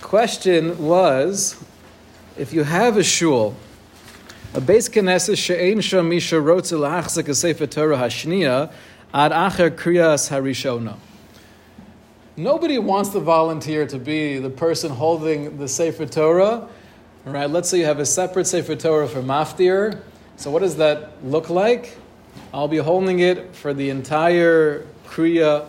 [0.00, 1.62] Question was
[2.36, 3.54] if you have a shul,
[4.54, 8.72] a beis knesses she'ein sham misha rotze la'achzik a sefer Torah hashniya
[9.12, 10.96] ad acher kriyas harishona.
[12.36, 16.68] Nobody wants to volunteer to be the person holding the sefer Torah.
[17.26, 20.00] All right, let's say you have a separate sefer Torah for maftir.
[20.36, 21.96] So what does that look like?
[22.52, 25.66] I'll be holding it for the entire kriya,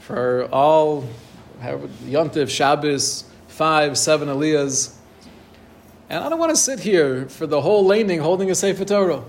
[0.00, 1.06] for all
[1.60, 4.94] Yontif, Shabbos, five, seven aliyahs.
[6.08, 9.22] And I don't want to sit here for the whole laning holding a Sefer Torah.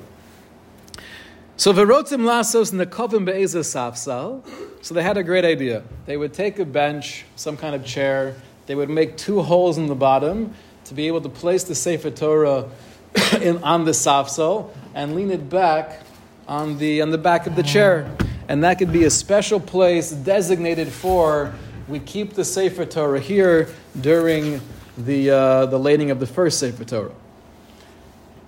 [1.56, 4.44] So Verotim Lasos Nekovim Be'eza Safsal.
[4.82, 5.84] So they had a great idea.
[6.06, 9.88] They would take a bench, some kind of chair, they would make two holes in
[9.88, 10.54] the bottom
[10.86, 12.70] to be able to place the Sefer Torah
[13.42, 16.02] in, on the Safsal and lean it back
[16.48, 18.10] on the, on the back of the chair.
[18.48, 21.54] And that could be a special place designated for
[21.88, 23.70] we keep the Sefer Torah here
[24.00, 24.62] during
[24.98, 27.12] the, uh, the lading of the first Sefer Torah.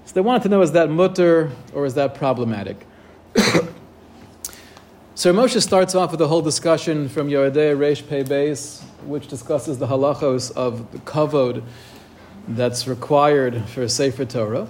[0.05, 2.85] So they wanted to know is that mutter or is that problematic?
[5.15, 9.27] so Moshe starts off with a whole discussion from Yoreh De'ah Reish Pei Beis, which
[9.27, 11.63] discusses the halachos of the kavod
[12.47, 14.67] that's required for a Sefer Torah.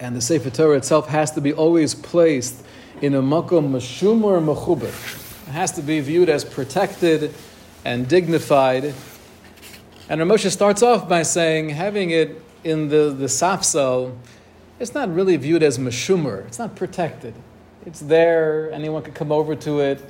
[0.00, 2.64] And the Sefer Torah itself has to be always placed
[3.00, 5.48] in a makom mashumur mechubah.
[5.48, 7.32] It has to be viewed as protected
[7.84, 8.94] and dignified
[10.10, 14.16] and Ramosha starts off by saying having it in the, the safsel,
[14.80, 16.44] it's not really viewed as mashumer.
[16.48, 17.32] It's not protected.
[17.86, 20.02] It's there, anyone could come over to it.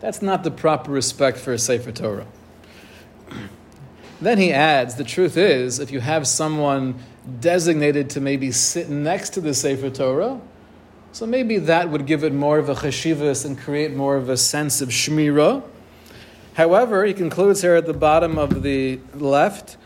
[0.00, 2.26] That's not the proper respect for a Sefer Torah.
[4.20, 6.96] Then he adds, the truth is, if you have someone
[7.40, 10.40] designated to maybe sit next to the Sefer Torah,
[11.12, 14.36] so maybe that would give it more of a cheshivas and create more of a
[14.36, 15.62] sense of shmira.
[16.54, 19.76] However, he concludes here at the bottom of the left,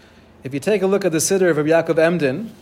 [0.45, 2.53] if you take a look at the Siddur of Rabbi Yaakov Emden,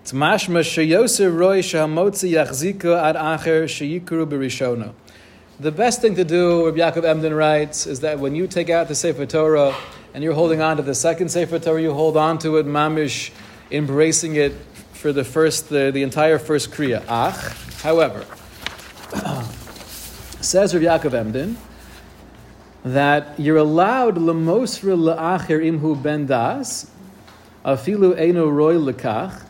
[0.00, 4.92] it's mashma sheyosir roy shahamotzi yachzika ad acher sheyikru b'rishona.
[5.58, 8.88] The best thing to do, Rabbi Yaakov Emden writes, is that when you take out
[8.88, 9.74] the Sefer Torah
[10.16, 13.32] and you're holding on to the second Sefer Torah, you hold on to it, mamish,
[13.70, 14.52] embracing it
[14.94, 17.04] for the first, the, the entire first Kriya.
[17.06, 17.34] Ach,
[17.82, 18.24] however,
[20.40, 21.58] says Rabbi Yaakov Emden,
[22.82, 26.90] that you're allowed lemosra la'acher imhu ben das,
[27.62, 29.44] afilu eno roy lekach.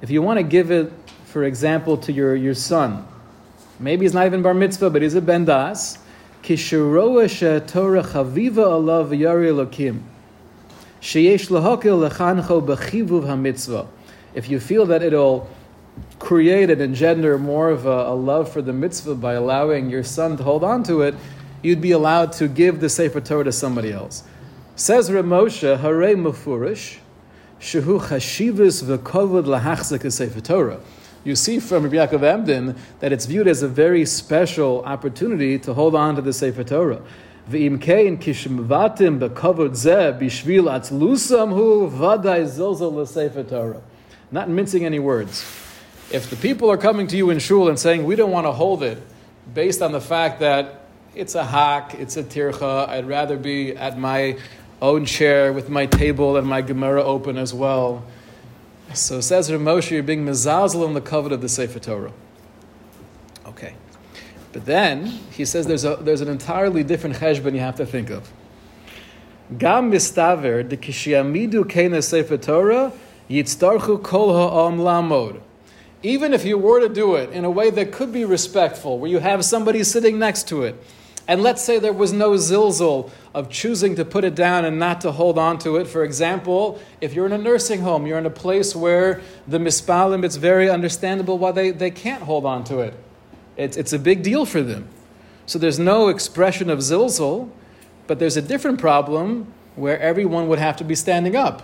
[0.00, 0.92] If you want to give it,
[1.24, 3.04] for example, to your, your son,
[3.80, 5.98] maybe he's not even bar mitzvah, but he's a ben das,
[6.44, 6.72] If
[14.48, 15.50] you feel that it'll
[16.18, 20.36] create and engender more of a, a love for the mitzvah by allowing your son
[20.36, 21.14] to hold on to it,
[21.62, 24.24] you'd be allowed to give the Sefer Torah to somebody else.
[24.74, 26.98] Says Ramosha, Hare Mufurish,
[27.60, 30.80] Shehu Chashivas V'Kovod Lahachzik Sefer Torah.
[31.24, 35.72] You see from Rabbi Yaakov Emden that it's viewed as a very special opportunity to
[35.72, 37.02] hold on to the Sefer Torah.
[43.44, 43.82] Torah.
[44.30, 45.44] Not mincing any words.
[46.10, 48.52] If the people are coming to you in shul and saying, we don't want to
[48.52, 48.98] hold it,
[49.54, 52.88] based on the fact that it's a hack, it's a tircha.
[52.88, 54.38] I'd rather be at my
[54.80, 58.04] own chair with my table and my Gemara open as well.
[58.94, 62.12] So it says Ramosha, you're being mezazel in the covet of the Sefer Torah.
[63.46, 63.74] Okay.
[64.52, 68.10] But then he says there's, a, there's an entirely different cheshbon you have to think
[68.10, 68.30] of.
[69.58, 72.92] Gam mistaver de kishiamidu kena Sefer Torah
[73.30, 75.40] yitztarchu kol ha'am lamod.
[76.02, 79.10] Even if you were to do it in a way that could be respectful, where
[79.10, 80.74] you have somebody sitting next to it,
[81.28, 85.00] and let's say there was no zilzal of choosing to put it down and not
[85.02, 85.86] to hold on to it.
[85.86, 90.24] For example, if you're in a nursing home, you're in a place where the mispalim,
[90.24, 92.94] it's very understandable why they, they can't hold on to it.
[93.56, 94.88] It's, it's a big deal for them.
[95.46, 97.50] So there's no expression of zilzal,
[98.06, 101.62] but there's a different problem where everyone would have to be standing up.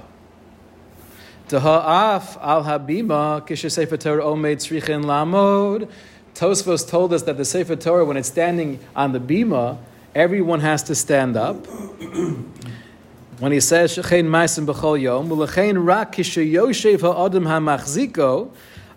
[1.52, 5.90] Al habima omed lamod
[6.38, 9.76] Tosfos told us that the Sefer Torah, when it's standing on the bima,
[10.14, 11.66] everyone has to stand up.
[13.40, 18.52] when he says shechein ma'asim b'chol yom, u'lechein rak kishe yoshev ha'adam ha'machziko,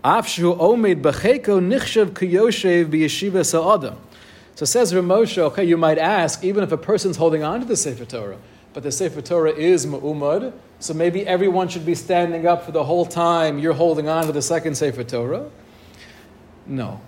[0.05, 3.97] Afshu omed b'cheko nichshav kiyoshev b'yeshiva sa'adam.
[4.53, 7.75] So says Ramosha, okay, you might ask, even if a person's holding on to the
[7.75, 8.37] Sefer Torah,
[8.73, 12.83] but the Sefer Torah is ma'umad, so maybe everyone should be standing up for the
[12.83, 15.49] whole time you're holding on to the second Sefer Torah?
[16.67, 17.01] No.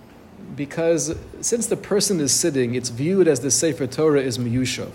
[0.56, 4.92] Because since the person is sitting, it's viewed as the Sefer Torah is miyushav.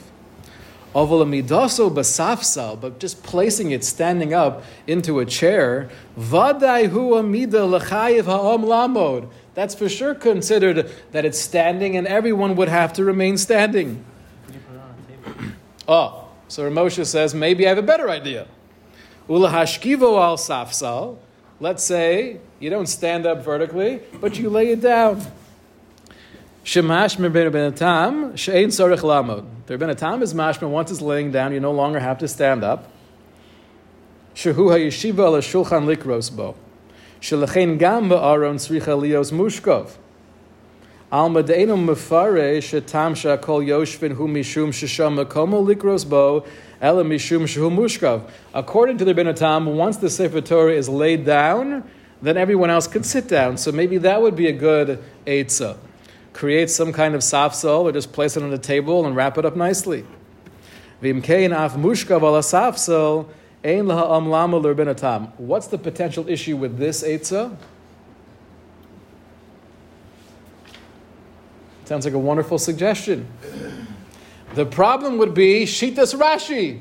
[0.95, 8.25] Ovalamidaso basafsal, but just placing it standing up into a chair, vaday hu amida lechayiv
[8.25, 9.29] ha'om lamod.
[9.55, 14.05] That's for sure considered that it's standing and everyone would have to remain standing.
[15.87, 18.47] Oh, so Ramosha says, maybe I have a better idea.
[19.29, 21.19] Ulahashkivo al safsal.
[21.61, 25.21] Let's say you don't stand up vertically, but you lay it down.
[26.65, 29.45] Shemash ben Rabbeinu Tam she'ein sorech lamod.
[29.67, 30.69] The Rabbeinu Tam is mashma.
[30.69, 32.91] Once it's laying down, you no longer have to stand up.
[34.37, 36.55] Shehu hayeshiva al shulchan likros bo.
[37.21, 39.97] Shelechein gam ba'aron tzricha lios mushkov.
[41.11, 46.45] Al medeinu mefare shetam shakol yoshvin hu mishum shesham makomo likros bo
[46.81, 48.31] ela mishum shehu mushkov.
[48.55, 51.89] According to the Rabbeinu Tam, once the sefer Torah is laid down,
[52.23, 53.57] then everyone else can sit down.
[53.57, 55.79] So maybe that would be a good eitzah
[56.39, 59.45] create some kind of safsal or just place it on the table and wrap it
[59.45, 60.05] up nicely.
[61.01, 61.17] What's
[65.67, 67.57] the potential issue with this Eitzah?
[71.87, 73.27] Sounds like a wonderful suggestion.
[74.55, 76.81] The problem would be Shitas Rashi.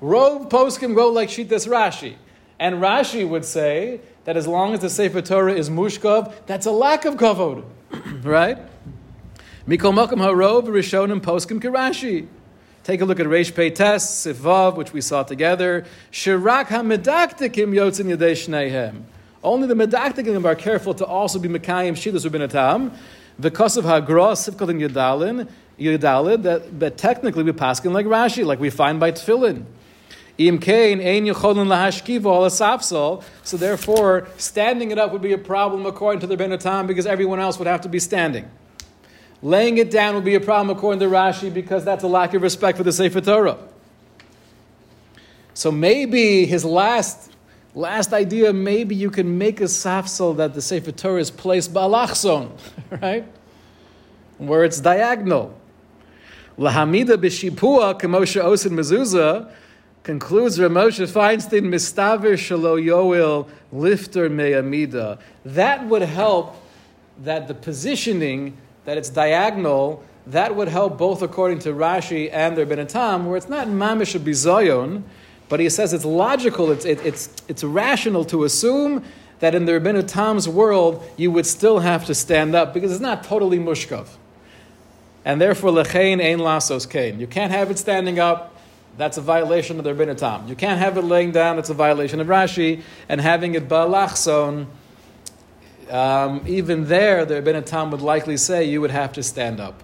[0.00, 2.16] Rove poskim go like Shitas Rashi.
[2.58, 6.70] And Rashi would say that as long as the Sefer Torah is mushkov, that's a
[6.70, 7.64] lack of kavod.
[8.24, 8.58] right?
[9.66, 12.26] Mikol Mokum Harov Rishonim Poskim Kirashi.
[12.84, 15.84] Take a look at Reish Pei Tes, Sivav, which we saw together.
[16.12, 19.02] Shirak HaMedaktikim Yotzin Yadei Shneihem.
[19.42, 22.92] Only the Medaktikim are careful to also be Mekayim Shidus Rabbeinu Tam.
[23.38, 25.48] Because of Hagros, Sivkot and Yadalin,
[25.78, 29.66] Yadalin, that, that technically we paskin like Rashi, like we find by Tefillin.
[30.38, 30.44] So
[33.56, 37.40] therefore, standing it up would be a problem according to the Rabbeinu Tam because everyone
[37.40, 38.50] else would have to be standing.
[39.42, 42.42] Laying it down would be a problem according to Rashi because that's a lack of
[42.42, 43.56] respect for the Sefer Torah.
[45.54, 47.32] So maybe his last
[47.74, 51.82] last idea, maybe you can make a safsel that the Sefer Torah is placed by
[51.82, 52.50] ba'alachson,
[53.02, 53.24] right?
[54.38, 55.54] Where it's diagonal.
[56.58, 59.50] Lahamida b'shipua kemosha osin mezuzah
[60.02, 65.18] concludes Ramosha Feinstein, Mistaver Shalo Yoel Lifter Me'amida.
[65.44, 66.56] That would help
[67.24, 72.64] that the positioning, that it's diagonal, that would help both according to Rashi and their
[72.64, 75.02] Rabbeinu Tam, where it's not Mamish Bizoyon,
[75.48, 79.04] but he says it's logical, it's, it, it's, it's rational to assume
[79.40, 83.00] that in the Rabbeinu Tam's world you would still have to stand up because it's
[83.00, 84.06] not totally mushkav.
[85.26, 87.20] And therefore, lechein ein lasos kain.
[87.20, 88.56] You can't have it standing up
[88.96, 90.48] that's a violation of the Rebbeinu Tam.
[90.48, 94.66] You can't have it laying down, it's a violation of Rashi, and having it ba'alachson,
[95.90, 99.82] um, even there, the Rebbeinu Tam would likely say you would have to stand up.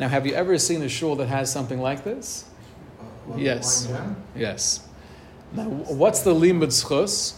[0.00, 2.48] Now, have you ever seen a shul that has something like this?
[3.00, 3.92] Uh, yes.
[4.34, 4.86] Yes.
[5.52, 7.34] Now, what's the limud schus?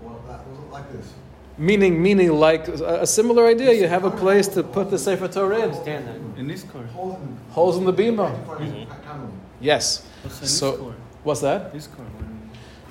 [0.00, 1.12] Well, that was like this.
[1.58, 3.72] Meaning, meaning like a, a similar idea.
[3.72, 6.34] You have a place to put the Sefer Torah in.
[6.36, 6.86] In this court.
[6.86, 8.32] Holes in, Holes in the bima.
[8.46, 9.30] mm
[9.60, 10.06] Yes.
[10.22, 10.94] What's So,
[11.24, 11.72] what's that?
[11.72, 12.08] This court.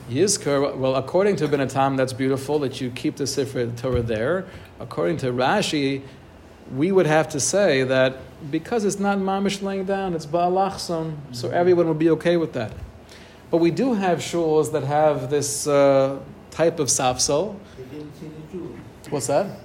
[0.09, 4.45] Yizkar, well, according to Rabbeinu Tam, that's beautiful that you keep the Sefer Torah there.
[4.79, 6.03] According to Rashi,
[6.73, 8.17] we would have to say that
[8.49, 12.71] because it's not mamish laying down, it's ba'alachson, so everyone would be okay with that.
[13.49, 16.19] But we do have shuls that have this uh,
[16.57, 17.55] type of Jew.
[19.11, 19.59] What's that?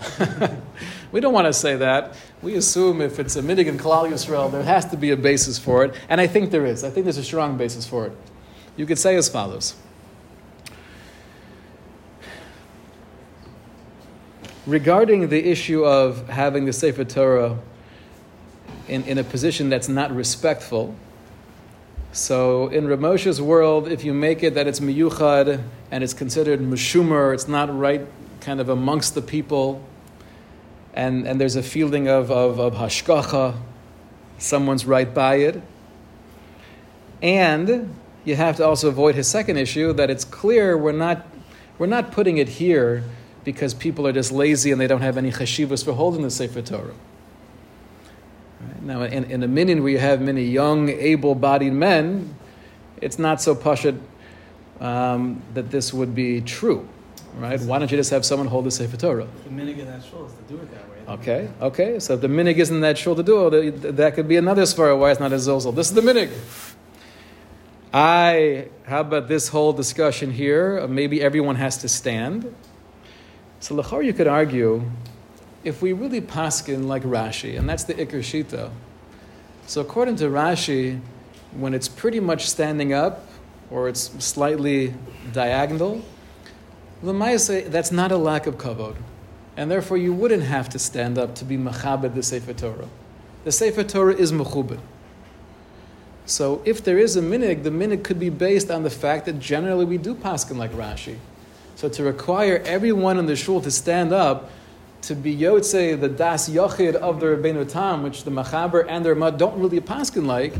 [1.12, 2.16] We don't want to say that.
[2.42, 5.60] We assume if it's a minhag in Kalal Yisrael, there has to be a basis
[5.60, 6.82] for it, and I think there is.
[6.82, 8.12] I think there's a strong basis for it.
[8.76, 9.76] You could say as follows.
[14.66, 17.58] Regarding the issue of having the Sefer Torah
[18.88, 20.96] in, in a position that's not respectful,
[22.14, 25.60] so in Ramosha's world, if you make it that it's miyuchad
[25.90, 28.06] and it's considered mushumer, it's not right
[28.40, 29.84] kind of amongst the people,
[30.92, 33.56] and, and there's a feeling of, of, of hashkacha,
[34.38, 35.60] someone's right by it.
[37.20, 37.92] And
[38.24, 41.26] you have to also avoid his second issue that it's clear we're not,
[41.78, 43.02] we're not putting it here
[43.42, 46.62] because people are just lazy and they don't have any chashivas for holding the Sefer
[46.62, 46.94] Torah.
[48.68, 48.82] Right?
[48.82, 52.34] Now, in, in a minyan where you have many young, able bodied men,
[53.00, 53.98] it's not so pashut
[54.80, 56.88] um, that this would be true,
[57.36, 57.60] right?
[57.60, 59.28] Why don't you just have someone hold the Sefer Torah?
[59.44, 61.14] The minhag in that shul is to do it that way.
[61.14, 62.00] Okay, okay.
[62.00, 64.62] So if the minhag isn't that shul to do it, th- that could be another
[64.62, 65.74] svara why it's not a zilzal.
[65.74, 66.30] This is the minhag.
[67.92, 70.86] I, how about this whole discussion here?
[70.88, 72.52] Maybe everyone has to stand.
[73.60, 74.82] So lachar, you could argue,
[75.64, 78.70] if we really paskin like Rashi, and that's the Iker Shita.
[79.66, 81.00] So according to Rashi,
[81.52, 83.26] when it's pretty much standing up,
[83.70, 84.94] or it's slightly
[85.32, 86.02] diagonal,
[87.02, 88.96] Lamaisa, that's not a lack of kavod.
[89.56, 92.88] And therefore, you wouldn't have to stand up to be machabed the Sefer Torah.
[93.44, 94.80] The Sefer Torah is mechubed.
[96.26, 99.38] So if there is a minhag, the minhag could be based on the fact that
[99.38, 101.16] generally we do paskin like Rashi.
[101.76, 104.50] So to require everyone in the shul to stand up
[105.08, 109.14] to be yotze the das yochid of the Rebbeinu Tam, which the mechaber and the
[109.14, 110.54] Ramah don't really paskin like,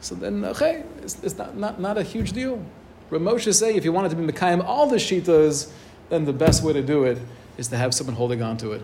[0.00, 2.64] so then okay, it's, it's not, not, not a huge deal.
[3.10, 5.70] Ramosha say if you wanted to be mekayim all the shitas,
[6.08, 7.18] then the best way to do it
[7.56, 8.82] is to have someone holding on to it.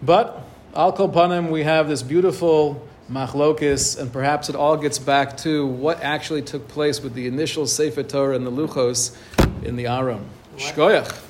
[0.00, 0.42] But
[0.74, 6.00] al panim, we have this beautiful machlokis, and perhaps it all gets back to what
[6.02, 9.16] actually took place with the initial Sefer Torah and the Luchos
[9.64, 10.24] in the Aron.
[10.56, 11.20] Shkoyach.